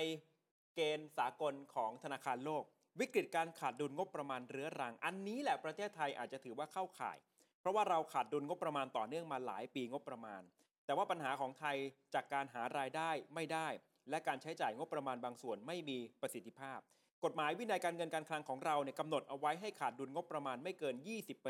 [0.76, 2.64] เกณฑ์สากลของธนาคารโลก
[3.00, 7.18] วิกฤตการขาดดุลงบประมาณเรื้อรัง อันนี้แหละประเทศไทยอาจจะถือว่าเข้าข่าย
[7.60, 10.42] เพราะว่าเราขาดดุลงบประมาณต่อเนื่องมาหลายปีงบประมาณ
[10.86, 11.78] แต่ว่าปัญหาของไทย
[12.14, 13.68] จากการหารายได้ไม่ได้
[14.10, 16.80] และการใช้จ่ายงบประมาณบางส่วนไม่มีประสิทธิภาพ
[17.26, 20.96] กฎหมายวินัยการเงินการคลังของเราเนี่ยกำหนดเอาไว้ให้ขาดดุลงบประมาณไม่เกิน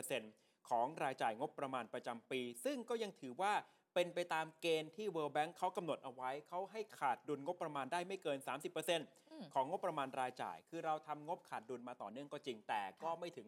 [0.07, 3.53] 20%ของรายจ่ายงบประมาณประจำปี ซึ่งก็ยังถือว่า
[3.93, 13.47] เป็นไปตามเกณฑ์ที่ World Bank เขากำหนดเอาไว้ เขาให้ขาดดุลงบประมาณได้ไม่เกิน 30%มของงบประมาณรายจ่าย คือเราทำงบขาดดุลมาต่อเนื่องก็จริง แต่ก็ไม่ถึง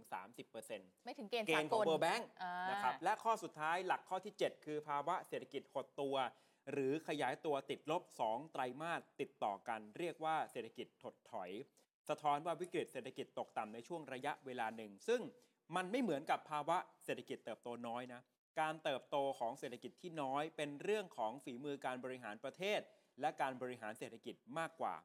[0.53, 6.15] 30%ไม่ถึงเกณฑ์เกสาณฑ์กของล World Bank อ่านะครับ และข้อสุดท้ายหลักข้อที่ 7 คือภาวะเศรษฐกิจหดตัว
[6.71, 11.51] หรือขยายตัวติดลบ 2 ไตรมาสติดต่อกัน เรียกว่าเศรษฐกิจถดถอย
[12.09, 15.21] สะท้อนว่าวิกฤตเศรษฐกิจตกต่ำในช่วงระยะเวลาหนึ่ง ซึ่ง
[15.75, 18.21] มันไม่เหมือนกับภาวะเศรษฐกิจเติบโตน้อยนะ
[18.59, 22.79] การเติบโตของเศรษฐกิจที่น้อย เป็นเรื่องของฝีมือการบริหารประเทศ
[23.21, 24.95] และการบริหารเศรษฐกิจมากกว่า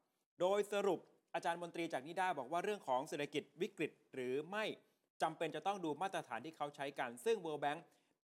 [0.40, 1.00] โดยสรุป
[1.34, 4.64] อาจารย์มนตรีจากนิด้าบอกว่าเรื่องของเศรษฐกิจวิกฤตหรือไม่
[5.22, 7.80] จำเป็นจะต้องดูมาตรฐานที่เขาใช้กัน ซึ่ง World Bank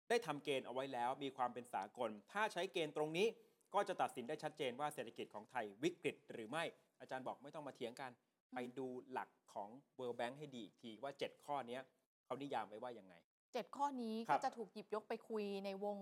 [0.08, 3.26] ได้ทำเกณฑ์เอาไว้แล้ว มีความเป็นสากล ถ้าใช้เกณฑ์ตรงนี้
[3.74, 6.64] ก็จะตัดสินได้ชัดเจนว่าเศรษฐกิจของไทยวิกฤตหรือไม่
[7.00, 8.10] อาจารย์บอกไม่ต้องมาเถียงกัน
[8.54, 11.82] ไปดูหลักของ World Bank ให้ดีอีกทีว่า 7 ข้อเนี้ย
[12.24, 13.14] เขานิยามไว้ว่ายังไง
[13.52, 15.96] เจ็ดข้อนี้ครัก็บจะถูกหยิบยกไปคุยในวง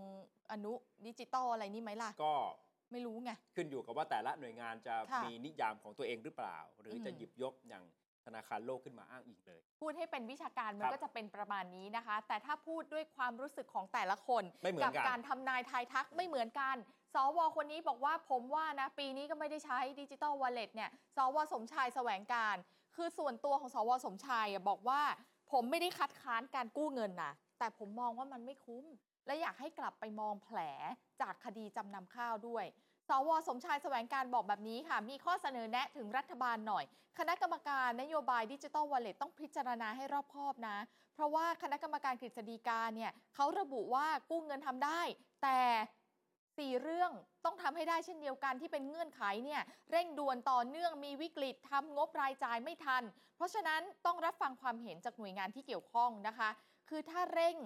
[0.51, 0.73] อนุ
[1.07, 2.35] ดิจิตอลอะไรนี่ไหมล่ะ ก็
[2.93, 7.85] ไม่รู้ไง ขึ้นอยู่กับว่าแต่ละหน่วยงานจะค่ะมีนิยามของตัวเองหรือเปล่า หรืออมจะหยิบยกอย่าง
[8.25, 16.77] ธนาคารโลกขึ้นมาอ้างอิงเลย พูดให้เป็นวิชาการมัคนรับก็จะเป็นประมาณนี้นะคะ แต่ถ้าพูดด้วยความรู้สึกของแต่ละคนไม่เหมือนกันกัการทำนายทายทักไม่เหมือนกัน
[17.17, 22.57] สวคนนี้บอกว่าผมว่านะปีนี้ก็ไม่ได้ใช้ดิจิตอลวอลเล็ตเนี่ยสวสมชายแสวงการ
[22.97, 25.03] คือส่วนตัวของสวสมชายบอกว่า
[25.53, 28.85] ผมไม่ได้คัดค้านการกู้เงินนะแต่ผมมองว่ามันไม่คุ้ม
[29.27, 30.59] และอยากให้กลับไปมองแผล
[31.21, 32.65] จากคดีจำนำข้าวด้วย
[33.09, 36.85] สวสมชายแสวงการบอกแบบนี้ค่ะ มีข้อเสนอแนะถึงรัฐบาลหน่อย
[37.19, 40.77] คณะกรรมการนโยบายดิจิ t a ลวอลเล็ตต้องพิจารณาให้รอบคอบนะ
[41.15, 45.01] เพราะว่าคณะกรรมการกฤษฎีกาเนี่ยเขาระบุว่ากู้เงินทำได้
[45.43, 45.59] แต่
[46.59, 47.11] สี่เรื่อง
[47.45, 53.03] ต้องทำให้ได้เช่นเดียวกันที่เป็นเงื่อนไขเนี่ยเร่งด่วนต่อเนื่องมีวิกฤตทำงบรายจ่ายไม่ทัน
[53.37, 56.49] เพราะฉะนั้นต้องรับฟังความเห็นจากหน่วยงานที่เกี่ยวข้องนะคะ
[56.89, 57.57] คือถ้าเร่ง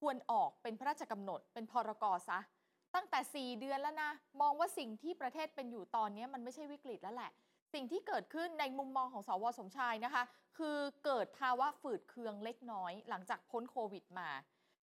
[0.00, 2.38] ควรออกเป็นพระราชกำหนด เป็นพรกซะ
[2.94, 7.30] ตั้งแต่ 4 เดือนแล้วนะ มองว่าสิ่งที่ประเทศเป็นอยู่ตอนนี้มันไม่ใช่วิกฤตแล้วแหละ
[7.74, 10.22] สิ่งที่เกิดขึ้นในมุมมองของสวสมชายนะคะ
[10.58, 14.30] คือเกิดภาวะฝืดเคืองเล็กน้อย หลังจากพ้นโควิดมา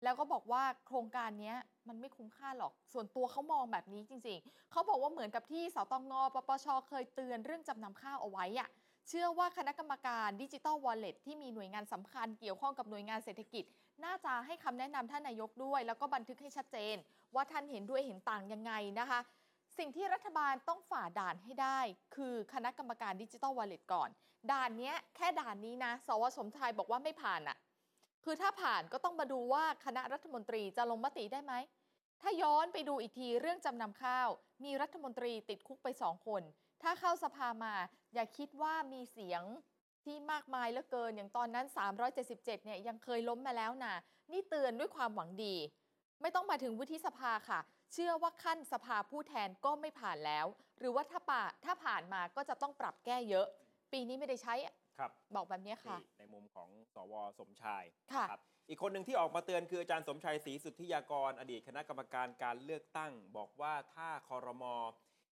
[0.03, 1.53] แล้วก็บอกว่าโครงการนี้
[1.89, 8.69] มันไม่คุ้มค่าหรอก ส่วนตัวเขามองแบบนี้จริง ๆ เขาบอกว่าเหมือนกับที่สตงปปช เคยเตือนเรื่องจำนำข้าวเอาไว้อะ
[9.09, 13.63] เชื่อว่าคณะกรรมการ digital wallet ที่มีหน่วยงานสำคัญเกี่ยวข้องกับหน่วยงานเศรษฐกิจ
[14.05, 16.95] น่าจะให้คำแนะนำท่านนายกด้วย แล้วก็บันทึกให้ชัดเจน
[17.35, 19.19] ว่าท่านเห็นด้วยเห็นต่างยังไงนะคะ
[19.77, 21.79] สิ่งที่รัฐบาลต้องฝ่าด่านให้ได้
[22.15, 24.09] คือคณะกรรมการดิจิตอลวอลเล็ตก่อน
[24.51, 27.57] ด่านนี้แค่ด่านนี้นะ สวสมชายบอกว่าไม่ผ่านอะ
[28.23, 31.53] คือถ้าผ่านก็ต้องมาดูว่าคณะรัฐมนตรีจะลงมติได้ไหม
[32.21, 34.29] ถ้าย้อนไปดูอีกทีเรื่องจำนำข้าว
[34.63, 36.41] มีรัฐมนตรีติดคุกไปสองคน
[36.83, 37.73] ถ้าเข้าสภามา
[38.13, 39.43] อย่าคิดว่ามีเสียง
[40.03, 41.65] ที่มากมายเหลือเกินอย่างตอนนั้น
[42.15, 43.95] 377 เนี่ยยังเคยล้มมาแล้วนะ
[44.31, 45.55] นี่เตือนด้วยความหวังดี
[46.21, 47.59] ไม่ต้องมาถึงวุฒิสภาค่ะ
[47.93, 50.45] เชื่อว่าขั้นสภาผู้แทนก็ไม่ผ่านแล้ว
[50.79, 53.47] หรือว่าถ้าป่าถ้าผ่านมาก็จะต้องปรับแก้เยอะ
[53.91, 54.53] ปีนี้ไม่ได้ใช้
[54.97, 57.83] ครับ บอกแบบนี้ค่ะนี่ในมุมของสวสมชาย
[58.13, 64.75] ค่ะครับอีกคนหนึ่งที่ออกมาเตือนคืออาจารย์สมชัยศรีสุทธิยากร อดีตคณะกรรมการการเลือกตั้ง บอกว่าถ้าคอรมอ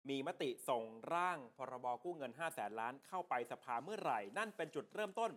[0.09, 5.33] มีมติส่งร่างพรบกู้เงิน 5 0 0แสนล้านเข้าไปสภาเมื่อไหร่ นั่นเป็นจุดเริ่มต้น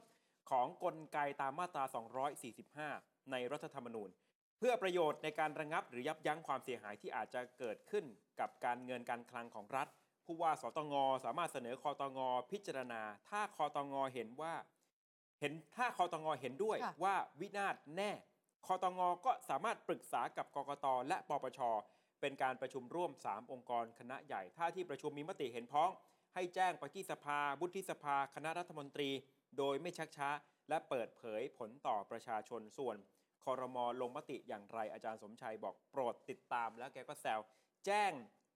[0.51, 1.83] ของกลไกตามมาตรา
[2.77, 4.09] 245 ในรัฐธรรมนูญ
[4.59, 8.05] เพื่อประโยชน์ในการระงับหรือยับยั้งความเสียหายที่อาจจะเกิดขึ้น
[8.39, 9.87] กับการเงินการคลังของรัฐ
[10.25, 10.93] ผู้ว่าสตง
[11.25, 12.19] สามารถเสนอคอตง
[12.51, 14.53] พิจารณา ถ้าคอตงเห็นว่า
[15.39, 18.11] เห็นถ้าคอตงเห็นด้วยค่ะว่าวินาศแน่
[18.65, 21.59] คอตงก็สามารถปรึกษากับกกตและปปช
[22.21, 25.89] เป็นการประชุมร่วม 3 องค์กรคณะใหญ่ ถ้าที่ประชุมมีมติเห็นพ้อง
[26.33, 29.09] ให้แจ้งไปที่สภาวุฒิสภา คณะรัฐมนตรี
[29.57, 30.29] โดยไม่ชักช้า
[30.69, 32.97] และเปิดเผยผลต่อประชาชนส่วน
[33.43, 37.39] คอรมอลงมติอย่างไรอาจารย์สมชัยบอกโปรดติดตามแล้วแกก็แซว
[37.85, 38.11] แจ้ง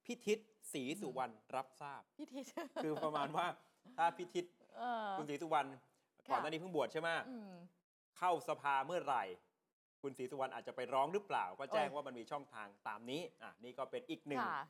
[0.08, 0.39] พิทิศ
[0.74, 2.46] ศรีสุวรรณรับทราบพี่ทิศ
[2.84, 3.48] คือประมาณว่า
[3.98, 4.46] ถ้าพิทิศ
[4.78, 5.70] เออ คุณศรีสุวรรณ
[6.30, 7.54] ก่อนหน้านี้เพิ่งบวชใช่ไหมอืม
[8.17, 9.24] เข้าสภาเมื่อไหร่
[10.02, 14.63] คุณศรีสุวรรณอาจจะไปร้องหรือเปล่า ก็แจ้งโอ้ย ว่ามันมีช่องทางตามนี้อะนี่ก็เป็นอีกหนึ่งค่ะ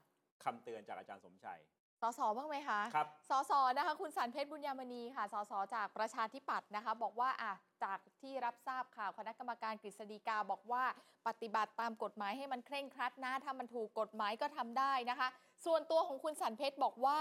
[0.43, 1.59] คำเตือนจากอาจารย์สมชัย
[2.01, 10.83] สสบ้างไหมคะครับสสนะคะคุณสันเพชรบุญยามณีค่ะสสจากประชาธิปัตย์นะคะ บอกว่าอะจากที่รับทราบข่าวคณะกรรมการกฤษฎีกาบอกว่า
[11.27, 15.27] ปฏิบัติตามกฎหมายให้มันเคร่งครัดนะ ถ้ามันถูกกฎหมายก็ทำได้นะคะ
[15.65, 17.19] ส่วนตัวของคุณสันเพชรบอกว่า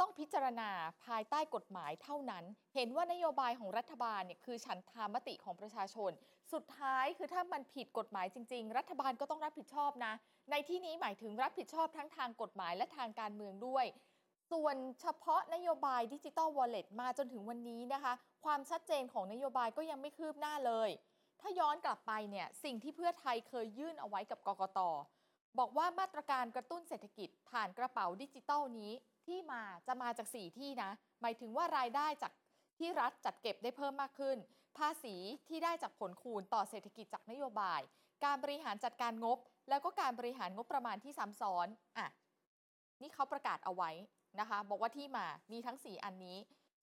[0.00, 0.70] ต้องพิจารณา
[1.06, 6.10] ภายใต้กฎหมายเท่านั้น เห็นว่านโยบายของรัฐบาลเนี่ยคือฉันทามติของประชาชน
[6.52, 10.12] สุดท้ายคือถ้ามันผิดกฎหมายจริง ๆ รัฐบาลก็ต้องรับผิดชอบนะ
[10.54, 13.86] ในที่นี้หมายถึงรับผิดชอบทั้งทางกฎหมายและทางการเมืองด้วย
[14.50, 18.12] ส่วนเฉพาะนโยบายดิจิ t a ลวอลเล็ตมาจนถึงวันนี้นะคะ
[18.44, 20.90] ความชัดเจนของนโยบายก็ยังไม่คืบหน้าเลย
[21.40, 24.80] ถ้าย้อนกลับไปเนี่ยสิ่งที่เพื่อไทยเคยยื่นเอาไว้กับกกต
[25.58, 28.92] บอกว่ามาตรการกระตุ้นเศรษฐกิจผ่านกระเป๋าดิจิตอลนี้
[29.26, 32.32] ที่มาจะมาจาก 4 ที่นะ หมายถึงว่ารายได้จาก
[32.78, 34.36] ที่รัฐจัดเก็บได้เพิ่มมากขึ้น
[34.78, 35.16] ภาษี
[35.48, 37.80] ที่ได้จากผลคูณต่อเศรษฐกิจจากนโยบาย
[38.24, 42.08] การบริหารจัดการงบ แล้วก็การบริหารงบประมาณที่ซ้ำซ้อนอะ
[43.02, 43.90] นี่เขาประกาศเอาไว้
[44.40, 46.38] นะคะ บอกว่าที่มามีทั้ง 4 อันนี้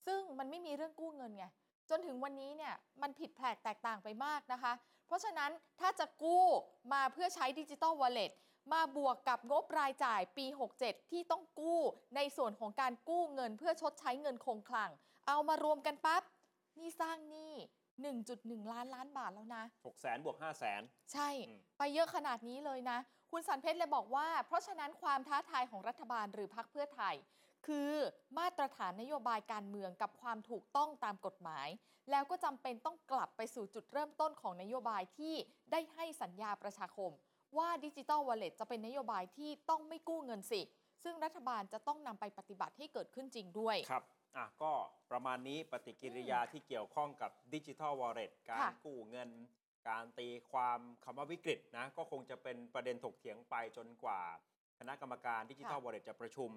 [0.06, 1.46] ซึ่งมันไม่มีเรื่องกู้เงินไง
[1.90, 4.74] จนถึงวันนี้เนี่ยมันผิดแผกแตกต่างไปมากนะคะ
[5.08, 6.46] เพราะฉะนั้นถ้าจะกู้
[6.94, 8.32] มาเพื่อใช้ดิจิ t a ลวอลเล็ต
[8.74, 10.46] มาบวกกับงบรายจ่ายปี
[10.80, 11.80] 67 ที่ต้องกู้
[12.16, 14.90] ในส่วนของการกู้เงินเพื่อชดใช้เงินคงคลัง
[15.28, 16.24] เอามารวมกันปั๊บ
[16.80, 17.54] นี่สร้างหนี้
[18.30, 20.82] 1.1 ล้านล้านบาทแล้วนะ6 0แสนบวก5 0 0แสน
[21.14, 22.98] ใช่อืมไปเยอะขนาดนี้เลยนะ
[23.32, 27.16] คุณสันเพชรเลยบอกว่า เพราะฉะนั้นความท้าทายของรัฐบาลหรือพรรคเพื่อไทย
[27.68, 27.92] คือ
[28.38, 31.68] มาตรฐานนโยบายการเมืองกับความถูกต้องตามกฎหมาย
[32.12, 35.36] แล้วก็จำเป็นต้องกลับไปสู่จุดเริ่มต้นของนโยบายที่
[35.72, 37.12] ได้ให้สัญญาประชาคม
[37.58, 40.62] ว่าดิจิ t a ลวอลเล็ตจะเป็นนโยบายที่ต้องไม่กู้เงินสิ
[41.04, 44.04] ซึ่งรัฐบาลจะต้องนำไปปฏิบัติให้เกิดขึ้นจริงด้วยครับ
[44.36, 44.74] อะก็
[45.12, 49.30] ประมาณนี้ปฏิกิริยาที่เกี่ยวข้องกับ digital wallet การค่ะกู้เงิน
[49.90, 54.22] การตีความคำว่าวิกฤตนะก็คงจะเป็นประเด็นถกเถียงไปจนกว่า
[54.80, 56.52] คณะกรรมการ digital wallet จะประชุม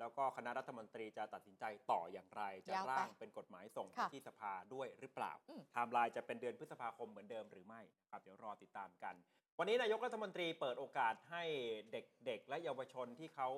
[0.00, 9.14] แล้วก็คณะรัฐมนตรีจะตัดสินใจต่ออย่างไร จะยาวไปร่างเป็นกฎหมายส่งไปค่ะที่สภาด้วยหรือเปล่าอืมไทม์ไลน์จะเป็นเดือนพฤษภาคมเหมือนเดิมหรือไม่ครับเดี๋ยวรอติดตามกัน
[9.58, 11.44] วันนี้นายกรัฐมนตรีเปิดโอกาสให้
[11.92, 13.48] เด็กๆ และเยาวชนที่เขา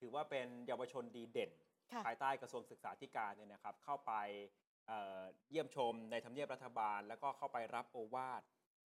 [0.00, 1.65] ถือว่าเป็นเยาวชนดีเด่นค่ะ
[2.04, 4.12] ภายใต้กระทรวงศึกษาธิการเนี่ยนะครับเข้าไป
[4.88, 8.42] เอ่อเยี่ยมชมในทำเนียบรัฐบาล แล้วก็เข้าไปรับโอวาท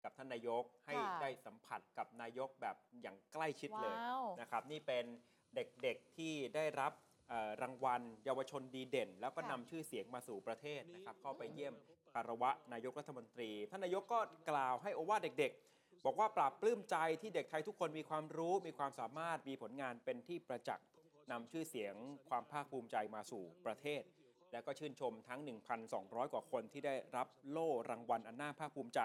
[0.05, 5.05] กับท่านนายกให้ค่ะได้สัมผัสกับนายกแบบอย่างใกล้ชิดเลยว้าวนะครับนี่เป็น
[5.55, 6.93] เด็กๆที่ได้รับ
[7.29, 11.75] เอ่อรางวัลเยาวชนดีเด่น แล้วก็นำชื่อเสียงมาสู่ประเทศนะครับเข้าไปเยี่ยม
[12.13, 20.87] คารวะนายกรัฐมนตรี ท่านนายกก็กล่าวให้โอวาทเด็ก ๆ บอกว่าปราบปลื้มใจที่เด็กไทยทุกคนมีความรู้มีความสามารถมีผลงานเป็นที่ประจักษ์
[21.31, 21.95] นำชื่อเสียง
[22.29, 24.03] ความภาคภูมิใจมาสู่ประเทศ
[24.53, 25.41] และก็ชื่นชมทั้ง
[25.87, 29.01] 1,200 กว่าคนที่ได้รับโล่รางวัลอันน่าภาคภูมิใจ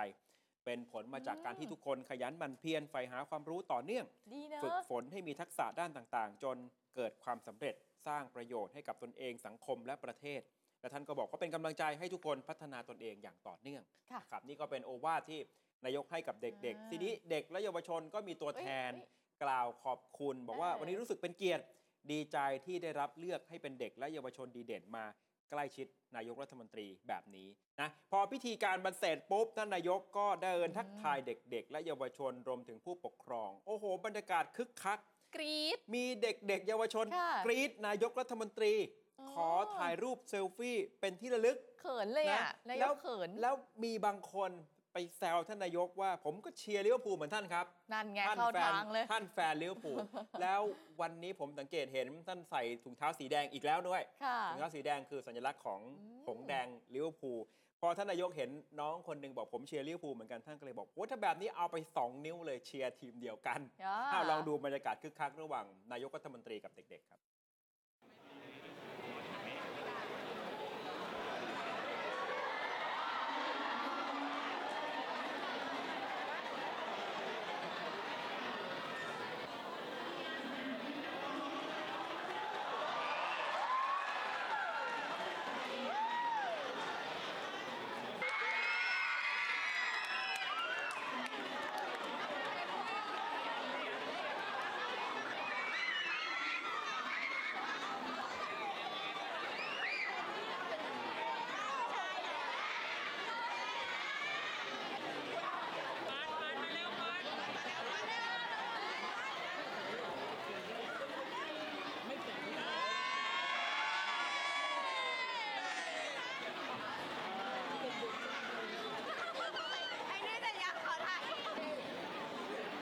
[0.65, 6.57] เป็นผลมาจากการที่ทุกคนขยันหมั่นเพียรใฝ่หาความรู้ต่อเนื่องดีเนฝึกอะฝนให้มีทักษะด้านต่างๆ จน
[6.95, 7.75] เกิดความสำเร็จ
[8.07, 10.41] สร้างประโยชน์ให้กับตนเองสังคมและประเทศ
[10.79, 15.39] และท่านก็บอกว่าเป็นกำลังใจให้ทุกคนพัฒนาตนเองอย่างต่อเนื่องค่ะนะครับนี่ก็เป็นโอวาทที่
[15.85, 21.63] นายกให้กับเด็กอ่าๆทีนี้เด็กและเยาวชนก็มีตัวแทนเอ้ยกล่าวขอบคุณ บอกว่าเออวันนี้รู้สึกเป็นเกียรติ
[22.11, 25.05] ดีใจที่ได้รับเลือกให้เป็นเด็กและเยาวชนดีเด่นมา
[25.51, 27.47] ใกล้ชิดนายกรัฐมนตรีแบบนี้
[27.81, 34.99] นะพอพิธีการบรรเสร็จปุ๊บท่านนายกก็ได้เดินทักทายเด็ก ๆ และเยาวชนรวมถึงผู้ปกครอง โอ้โห บรรยากาศคึกคัก
[35.35, 38.73] กรี๊ดมีเด็กๆ เยาวชนค่ะกรี๊ดนายกรัฐมนตรี
[39.19, 44.51] อ๋อขอถ่ายรูปเซลฟี่เป็นที่ระลึกเขินเลยอะนะนายแล้วกเขินแล้วมีบางคน
[44.93, 49.97] ไปแซวท่านนายกว่าผมก็เชียร์ลิเวอร์พูลเหมือนท่านครับนั่นไงท่านเข้าแฟนทางเลยท่านแฟนลิเวอร์พูล
[50.41, 50.61] แล้ว
[51.01, 57.39] วันนี้ผมสังเกตเห็นท่านใส่ถุงเท้าสีแดงอีกแล้วด้วยค่ะถุงเท้าสีแดงคือสัญลักษณ์ของอืมหงส์แดงลิเวอร์พูล
[57.81, 67.21] พอท่านนายกเห็นน้องคนหนึ่งบอกผมเชียร์ลิเวอร์พูลเหมือนกันท่านก็เลยบอกโอ้ถ้าแบบนี้เอาไป 2 นิ้วเลยเชียร์ทีมเดียวกันอ่าถ้าลองดูบรรยากาศคึกคักระหว่างนายกรัฐมนตรีกับเด็กๆครับ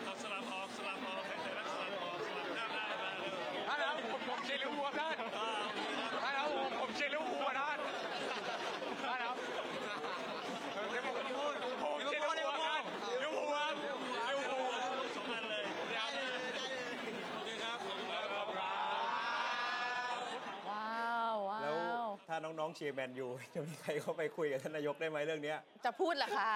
[0.03, 3.35] เอาสลับออกสลับออกให้แต่ละสลับออกสลับข้างได้มาเร็ว
[3.67, 5.29] ท่านครับผมผมเชียร์ลิเวอร์พูลครับท่าน
[6.23, 7.79] ท่านครับผมผมเชียร์ลิเวอร์พูลอะท่าน
[9.03, 9.35] ท่านครับ
[10.93, 12.83] ลิเวอร์พูลผมเชียร์ลิเวอร์พูลครับ
[13.21, 13.73] ลิเวอร์พูลครับ
[14.29, 20.93] ลิเวอร์พูล สองอันเลย โอเคครับขอบคุณครับขอบคุณครับ ว้า
[21.33, 26.51] วว้า แล้ว ว ถ้า น้องๆเชียร์แมนยูจะมีใครเข้าไปคุยกับท่านนายกได้ไหมเรื่องเนี้ยจะพูดเหรอคะ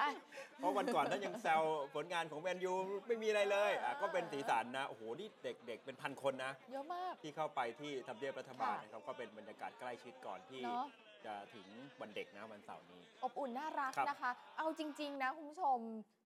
[0.58, 1.62] เพราะวันก่อนท่านยังแซว
[1.96, 2.74] ผลงานของแมนยู
[3.08, 10.86] ไม่มีอะไรเลยอะก็เป็นสีสันนะ โอ้โห นี่เด็กๆเป็นพันคนนะ เยอะมาก ที่เข้าไปที่ทำเนียบรัฐบาลค่ะนะครับก็เป็นบรรยากาศใกล้ชิดก่อนที่ เนอะ
[11.26, 11.68] จะถึง
[12.02, 15.80] วันเด็กนะวันเสาร์นี้ อบอุ่นน่ารักครับ นะคะ เอาจริง ๆ นะคุณผู้ชม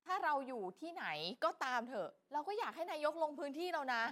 [0.05, 1.05] ถ้าเราอยู่ที่ไหน
[1.45, 4.03] ก็ตามเถอะ เราก็อยากให้นายกลงพื้นที่เรานะ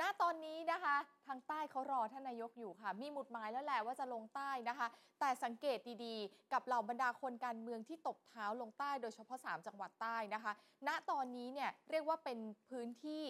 [0.00, 4.86] ณตอนนี้นะคะ ทางใต้เขารอท่านนายกอยู่ค่ะ มีหมุดหมายแล้วแหละว่าจะลงใต้นะคะ
[5.20, 10.52] แต่สังเกตดีๆ กับเหล่าบรรดาคนการเมืองที่ตบเท้าลงใต้โดยเฉพาะ 3 จังหวัดใต้นะคะ
[10.86, 13.24] ณตอนนี้เนี่ยเรียกว่าเป็นพื้นที่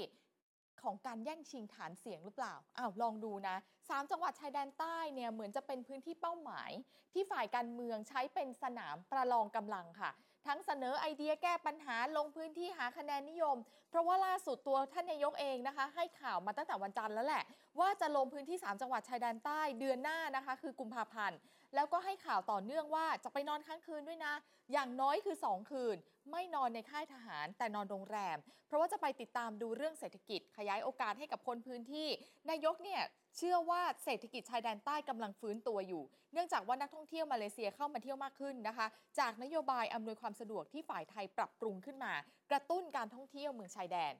[0.83, 3.57] ของการแย่งชิงฐานเสียงหรือเปล่า อ้าว ลองดูนะ
[3.88, 6.70] สามจังหวัดชายแดนใต้เนี่ยเหมือนจะเป็นพื้นที่เป้าหมาย
[7.12, 10.11] ที่ฝ่ายการเมืองใช้เป็นสนามประลองกำลังค่ะ
[10.46, 13.56] ทั้งเสนอไอเดียแก้ปัญหาลงพื้นที่หาคะแนนนิยม
[13.90, 17.44] เพราะว่าล่าสุดตัวท่านนายกเองนะคะ ให้ข่าวมาตั้งแต่วันจันทร์แล้วแหละ
[17.80, 21.38] ว่าจะลงพื้นที่ 3 จังหวัดชายแดนใต้เดือนหน้านะคะ คือกุมภาพันธ์
[21.74, 24.35] แล้วก็ให้ข่าวต่อเนื่องว่าจะไปนอนค้างคืนด้วยนะ
[24.72, 25.96] อย่างน้อยคือ 2 คืน
[26.30, 32.08] ไม่นอนในค่ายทหาร แต่นอนโรงแรม เพราะว่าจะไปติดตามดูเรื่องเศรษฐกิจขยายโอกาสให้กับคนพื้นที่
[32.50, 33.02] นายกเนี่ย
[33.36, 38.86] เชื่อว่าเศรษฐกิจชายแดนใต้กำลังฟื้นตัวอยู่ เนื่องจากว่านักท่องเที่ยวมาเลเซียเข้ามาเที่ยวมากขึ้นนะคะ
[39.18, 42.12] จากนโยบายอำนวยความสะดวกที่ฝ่ายไทยปรับปรุงขึ้นมา
[42.50, 44.12] กระตุ้นการท่องเที่ยวเมืองชายแดน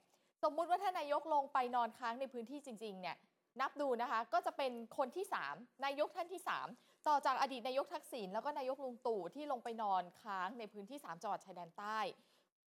[0.43, 3.17] สมมุติว่าถ้านายกลงไปนอนค้างในพื้นที่จริงๆเนี่ย
[3.61, 11.99] นับดูนะคะก็จะเป็นคนที่ 3 นายกท่านที่ 3 ต่อจากอดีตนายกทักษิณแล้วก็นายกลุงตู่ที่ลงไปนอนค้างในพื้นที่ 3จังหวัดชายแดนใต้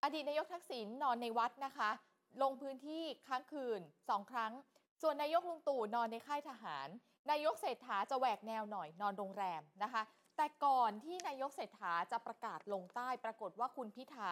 [0.04, 1.89] อดีตนายกทักษิณนอนในวัดนะคะ
[2.41, 4.54] ลงพื้นที่ค้างคืน 2 ครั้ง
[5.02, 6.88] ส่วนนายกลุงตู่นอนในค่ายทหาร
[7.32, 10.04] นายกเศรษฐาจะแหวกแนวหน่อยนอนโรงแรมนะคะ
[10.38, 14.32] แต่ก่อนที่นายกเศรษฐาจะประกาศลงใต้ ปรากฏว่าคุณพิธา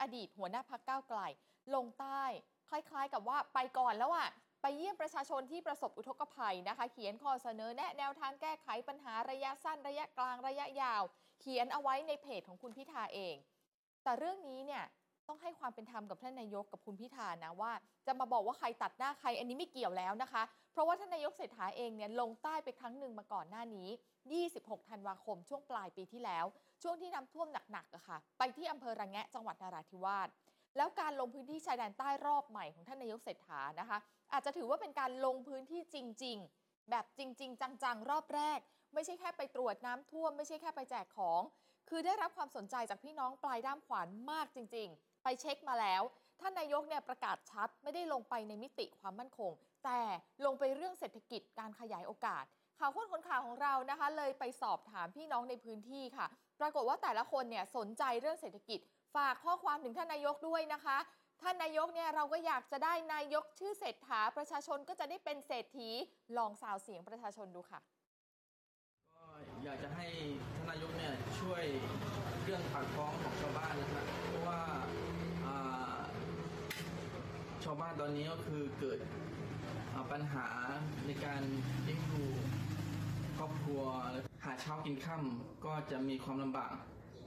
[0.00, 1.20] อดีตหัวหน้าพักก้าวไกล
[1.74, 2.22] ลงใต้
[2.68, 4.28] คล้ายๆ กับว่าไปก่อนแล้วอะ
[4.62, 11.02] ไปเยี่ยมประชาชนที่ประสบอุทกภัยนะคะ เขียนข้อเสนอแนะแนวทางแก้ไขปัญหาระยะสั้นระยะกลางระยะยาว
[11.40, 13.34] เขียนเอาไว้ในเพจของคุณพิธาเอง
[14.04, 14.84] แต่เรื่องนี้เนี่ย
[15.28, 17.72] ต้องให้ความเป็นธรรมกับท่านนายกกับคุณพิธานะว่า
[18.06, 20.42] จะมาบอกว่าใครตัดหน้าใครอันนี้ไม่เกี่ยวแล้วนะคะ
[20.72, 23.88] เพราะว่าท่านนายกเศรษฐาเองเนี่ยลงใต้ไปครั้งหนึ่งมาก่อนหน้านี้
[24.40, 26.44] 26 ธันวาคมช่วงปลายปีที่แล้ว
[26.82, 30.28] ช่วงที่น้ำท่วมหนักๆอะค่ะ ไปที่อำเภอระแงะจังหวัดนราธิวาส
[30.76, 33.98] แล้วการลงพื้นที่ชายแดนใต้รอบใหม่ของท่านนายกเศรษฐานะคะ
[34.32, 38.58] อาจจะถือว่าเป็นการลงพื้นที่จริง ๆ แบบจริง ๆ จังๆ รอบแรก
[38.94, 41.42] ไม่ใช่แค่ไปตรวจน้ำท่วม ไม่ใช่แค่ไปแจกของ
[41.88, 46.02] คือได้รับความสนใจจากพี่น้องปลายด้ามขวานมากจริง ๆ ไปเช็คมาแล้ว
[46.40, 49.52] ท่านนายกเนี่ยประกาศชัดไม่ได้ลงไปในมิติความมั่นคง
[49.84, 50.00] แต่
[50.44, 52.44] ลงไปเรื่องเศรษฐกิจการขยายโอกาส
[52.78, 56.26] ข่าวค้นคนข่าวของเรานะคะ เลยไปสอบถามพี่น้องในพื้นที่ค่ะ
[56.60, 58.80] ปรากฏว่าแต่ละคนเนี่ยสนใจเรื่องเศรษฐกิจ
[59.14, 60.98] ฝากข้อความถึงท่านนายกด้วยนะคะ
[61.42, 65.90] ท่านนายกเนี่ยเราก็อยากจะได้นายกชื่อเศรษฐาประชาชนก็จะได้เป็นเศรษฐี
[66.38, 67.80] ลองสาวเสียงประชาชนดูค่ะ
[69.14, 69.24] ก็
[69.64, 70.06] อยากจะให้
[70.54, 71.62] ท่านนายกเนี่ยช่วย
[72.42, 74.60] เรื่องปากท้องของชาวบ้านนะครับเพราะว่า
[77.64, 78.98] ชาวบ้านตอนนี้ก็คือเกิด
[80.12, 80.46] ปัญหา
[81.06, 81.42] ในการ
[81.84, 82.24] เลี้ยงดู
[83.38, 83.82] ครอบครัว
[84.44, 86.74] หาเช้ากินค่ำก็จะมีความลำบาก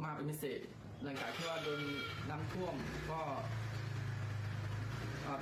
[0.04, 0.60] มากเป็นพิเศษ
[1.04, 1.82] หลังจากที่ว่าโดน
[2.30, 2.76] น้ำท่วม
[3.12, 3.22] ก็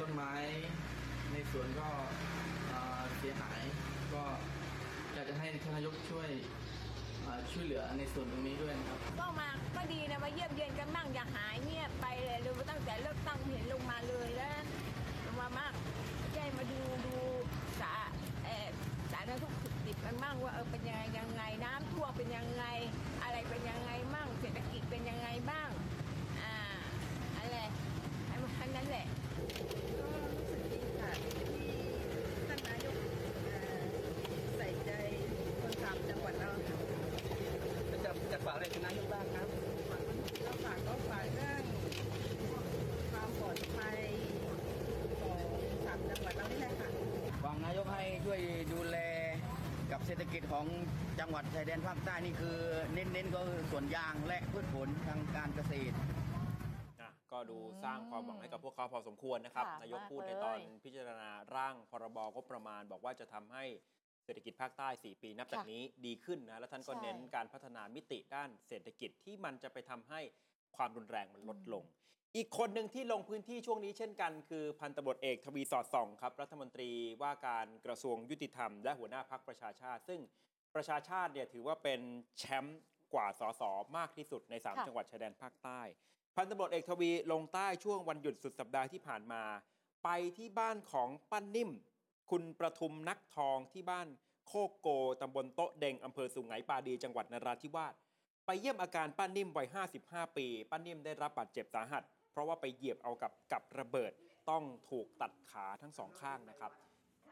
[0.01, 0.33] ต้นไม้
[1.31, 1.89] ในสวนก็
[3.17, 3.59] เสียหาย
[4.13, 4.23] ก็
[5.13, 6.29] อยากจะให้ท่านนายกช่วย
[7.51, 14.59] ช่วยเหลือในส่วนตรงนี้ด้วยนะครับ ก็มาก็ดีนะมาเยี่ยมเยียนกันบ้างอย่าหายเงียบไปเลยดูตั้งแต่เลือกตั้งเห็นลงมาเลยแล้ว
[15.25, 15.73] ลงมามั่ง
[16.33, 17.15] ได้มาดูดู
[17.81, 17.93] สา
[18.45, 18.67] เออ
[19.11, 19.53] สาธารณสุข
[19.85, 22.63] ดิบกันบ้างว่าเออเป็นยังไงยังไงน้ำท่วมเป็นยังไง
[23.23, 25.69] อะไรเป็นยังไงมั่งเศรษฐกิจเป็นยังไงบ้าง
[26.41, 26.53] อ่า
[27.37, 27.59] อะไร
[28.27, 29.07] ไอ้มันนั้นแหละ
[32.47, 32.95] ท่านนายก
[34.57, 34.91] ใส่ใจ
[35.61, 36.51] คนทำจังหวัดเรา
[38.03, 39.47] จะจะฝากอะไรถึงนายกบ้างครับ
[40.43, 41.63] เราฝากก็ฝากเรื่อง
[43.11, 43.99] ความปลอดภัย
[45.21, 45.39] ของ
[45.85, 46.89] สามจังหวัดเรานี่แหละค่ะ
[47.41, 48.39] หวังนายกให้ช่วย
[48.73, 48.97] ดูแล
[49.91, 50.77] กับเศรษฐกิจ ของ
[51.19, 52.57] จังหวัดชายแดนภาคใต้นี่คือ
[52.93, 55.95] เน้นๆก็คือส่วนยางและพืชผลทางการเกษตร
[57.01, 63.63] อะก็ดูสร้างความหวังให้กับพวกเขาพอสมควรนะครับ ค่ะนายกมากพูดในเลยตอนพิจารณาร่างพรบงบประมาณ บอกว่าจะทำให้
[64.25, 70.19] เศรษฐกิจภาคใต้ 4 ปีนับจากค่ะนี้ดีขึ้นนะ แล้วท่านก็ใช่ เน้นการพัฒนามิติด้านเศรษฐกิจที่มันจะไปทำให้
[70.77, 71.85] ความรุนแรงมันลดลง
[72.35, 76.89] อีกคนหนึ่งที่ลงพื้นที่ช่วงนี้เช่นกัน คือพันตำรวจเอกทวีสอดส่องครับ รัฐมนตรี
[77.21, 80.19] ว่าการกระทรวงยุติธรรม และหัวหน้าพักประชาชาติ ซึ่ง
[80.75, 82.01] ประชาชาติเนี่ยถือว่าเป็น
[82.37, 82.81] แชมป์
[83.13, 83.61] กว่าสส
[83.97, 85.81] มากที่สุดใน3ค่ะจังหวัดชายแดนภาคใต้
[86.35, 89.43] พันตำรวจเอกทวีลงใต้ช่วงวันหยุดสุดสัปดาห์ที่ผ่านมา
[90.03, 91.71] ไปที่บ้านของป้านิ่ม
[92.31, 94.07] คุณประทุมนักทองที่บ้าน
[94.47, 94.89] โคกโก
[95.21, 97.93] ตำบลโต๊ะเดงอำเภอสุไหงปาดีจังหวัดนราธิวาส
[98.45, 99.67] ไปเยี่ยมอาการป้านิ่มวัย
[100.01, 104.11] 55 ปี ป้านิ่มได้รับบาดเจ็บสาหัส เพราะว่าไปเหยียบเอากับกับระเบิด
[104.49, 106.71] ต้องถูกตัดขาทั้งสองข้างนะครับ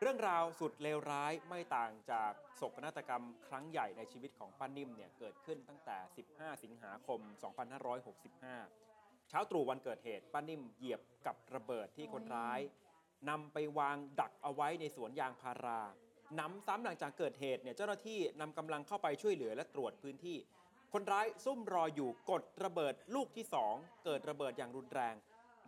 [0.02, 5.98] เรื่องราวสุดเลวร้ายไม่ต่างจากโศกนาฏกรรมครั้งใหญ่ในชีวิตของป้านิ่มเนี่ยเกิดขึ้นตั้งแต่
[6.32, 7.20] 15 สิงหาคม
[8.06, 12.60] 2565 เช้าตรู่วันเกิดเหตุป้านิ่มเหยียบกับระเบิดที่คนร้าย
[13.30, 15.82] นำไปวางดักเอาไว้ในสวนยางพารา
[16.40, 20.38] นำซ้ำหลังจากเกิดเหตุเนี่ยเจ้าหน้าที่นำกำลังเข้าไปช่วยเหลือและตรวจพื้นที่
[20.94, 25.16] คนร้ายซุ่มรออยู่กดระเบิดลูกที่ 2 เกิดระเบิดอย่างรุนแรง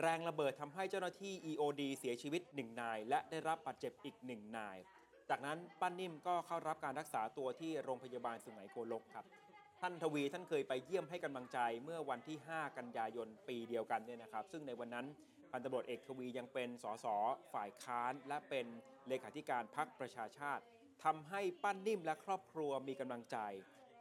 [0.01, 4.77] แรงระเบิดทำให้เจ้าหน้าที่ EOD เสียชีวิต 1 นาย และได้รับบาดเจ็บอีก 1 นาย
[5.29, 9.25] จากนั้นป้านิ่มก็เข้ารับการรักษาตัวที่โรงพยาบาลสุไหงโกลกครับ
[9.81, 15.05] ท่านทวีท่านเคยไปเยี่ยมให้กำลังใจเมื่อวันที่ 5 กันยายนปีเดียวกันเนี่ยนะครับ ซึ่งในวันนั้น
[15.51, 17.05] พันตำรวจเอกทวียังเป็นสส
[17.53, 18.65] ฝ่ายค้าน และเป็น
[19.07, 20.63] เลขาธิการพักประชาชาติ
[21.03, 23.37] ทำให้ป้านิ่มและครอบครัวมีกำลังใจ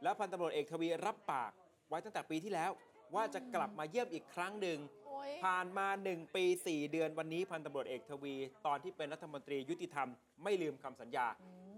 [0.03, 1.51] และพันตำรวจเอกทวีรับปาก
[1.89, 2.71] ไว้ตั้งแต่ปีที่แล้ว
[3.15, 8.35] ว่าจะกลับมาเยี่ยมอีกครั้งหนึ่งโอ้ยผ่านมา 1 ปี 4 เดือนวันนี้พันตำรวจเอกทวี
[8.65, 10.09] ตอนที่เป็นรัฐมนตรียุติธรรม
[10.43, 11.27] ไม่ลืมคำสัญญา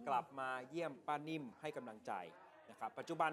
[0.08, 2.12] กลับมาเยี่ยมป้านิ่มให้กำลังใจ
[2.70, 3.32] นะครับปัจจุบัน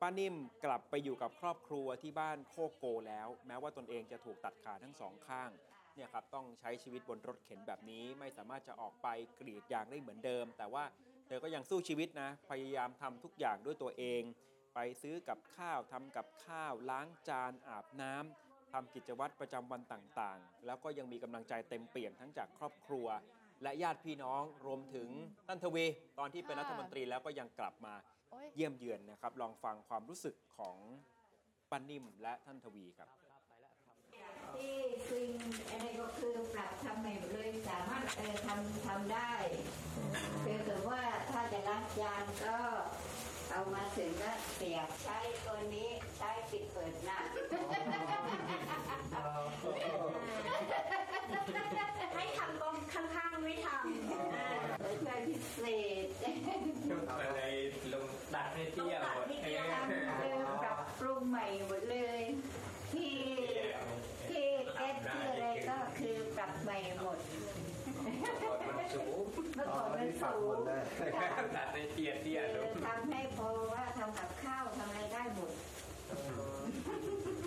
[0.00, 0.34] ป้านิ่ม
[0.64, 5.50] กลับไปอยู่กับครอบครัวที่บ้านโคกโกแล้ว แม้ว่าตนเองจะถูกตัดขาทั้งสองข้าง
[5.94, 9.08] เนี่ยครับต้องใช้ชีวิตบนรถเข็นแบบนี้ ไม่สามารถจะออกไป
[9.40, 10.84] กรีดยางได้เหมือนเดิม แต่ว่า
[11.26, 14.22] เธอก็ยังสู้ชีวิตนะพยายามทำทุกอย่างด้วยตัวเอง
[14.80, 23.06] ไปซื้อกับข้าวทำกับข้าวล้างจานอาบน้ำทำกิจวัตรประจำวันต่างๆ แล้วก็ยังมีกำลังใจเต็มเปี่ยมทั้งจากครอบครัว
[23.62, 25.08] และญาติพี่น้องรวมถึง
[25.46, 25.86] ท่านทวี
[26.18, 27.94] ตอนที่เป็นรัฐมนตรีแล้วก็ยังกลับมา
[28.30, 30.78] โอ้ย เยี่ยมเยือนนะครับ ลองฟังความรู้สึกของ
[31.70, 33.08] ป้านิ่มและท่านทวีครับ
[34.54, 34.78] ที่
[35.10, 35.28] ซึ่ง
[35.70, 39.32] อันนี้ก็คือปรับทำใหม่หมดเลยสามารถเออทำทำได้
[40.42, 42.58] เพียงแต่ว่าถ้าจะล้างจานก็
[43.50, 47.28] เอามาถึงก็เสียบใช้ตัวนี้ใช้ปิดเปิดน้ำ
[52.14, 54.48] ให้ทำตรงข้างๆไม่ทำอ่า
[55.04, 55.60] ใช้พิเศ
[56.04, 56.06] ษ
[57.10, 57.40] อะไร
[57.92, 62.22] ลงดัดให้ ต้อง เที่ยว ตัดที่จะทำเออปรับปรุงใหม่หมดเลย
[62.92, 63.12] ที่
[64.28, 67.18] ที่แก๊สที่อะไรก็คือปรับใหม่หมด
[68.78, 69.18] มันสูง
[70.07, 75.52] เมื่อก่อนมันสูงค่ะดัดให้เตี้ยเตี้ยลงทำให้พอว่าทำกับข้าวทำอะไรได้หมด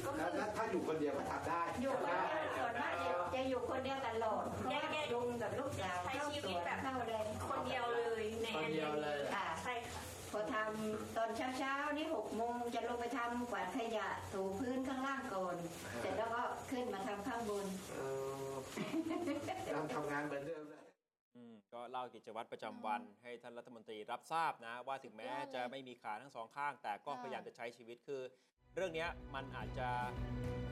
[0.06, 7.16] ก็ถ้าคือถ้าถ้าอยู่คนเดียวก็ทำได้ อยู่คนเดียวส่วนมากจะจะอยู่คนเดียวตลอดเพราะว่าลุงกับลูกสาวใช้เข้าชีสวิตวนแบบเข้าอะไร
[7.50, 10.02] คนเดียวเลยในคนเดียวเลยค่ะใช่ค่ะ
[10.32, 15.56] พอทำตอนเช้าๆนี่หกโมงจะลงไปทำกวาดขยะถูพื้นข้างล่างก่อน
[16.02, 16.42] เสร็จแล้วก็
[16.72, 17.66] ขึ้นมาทำข้างบน
[17.98, 18.02] เอ
[18.50, 18.54] อ
[19.76, 20.71] ยังทำงานเหมือนเดิมเลยอืม
[21.74, 28.22] ก็เล่ากิจวัตรประจำวันให้ท่านรัฐมนตรีรับทราบนะ ว่าถึงแม้สุดยอดเลยจะไม่มีขาทั้งสองข้าง แต่ก็ค่ะพยายามจะใช้ชีวิตคือ
[28.76, 29.90] เรื่องเนี้ยมันอาจจะ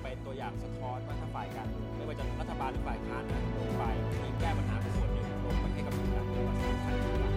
[0.01, 3.83] เป็นตัวอย่างสะท้อนว่าถ้าฝ่ายการเมืองไม่ว่าจะรัฐบาลหรือฝ่ายค้านนะลงไป
[4.23, 7.28] มีแก้ปัญหาเป็นส่วนหนึ่งลงไปให้กำลังใจเป็นสำคัญกว่า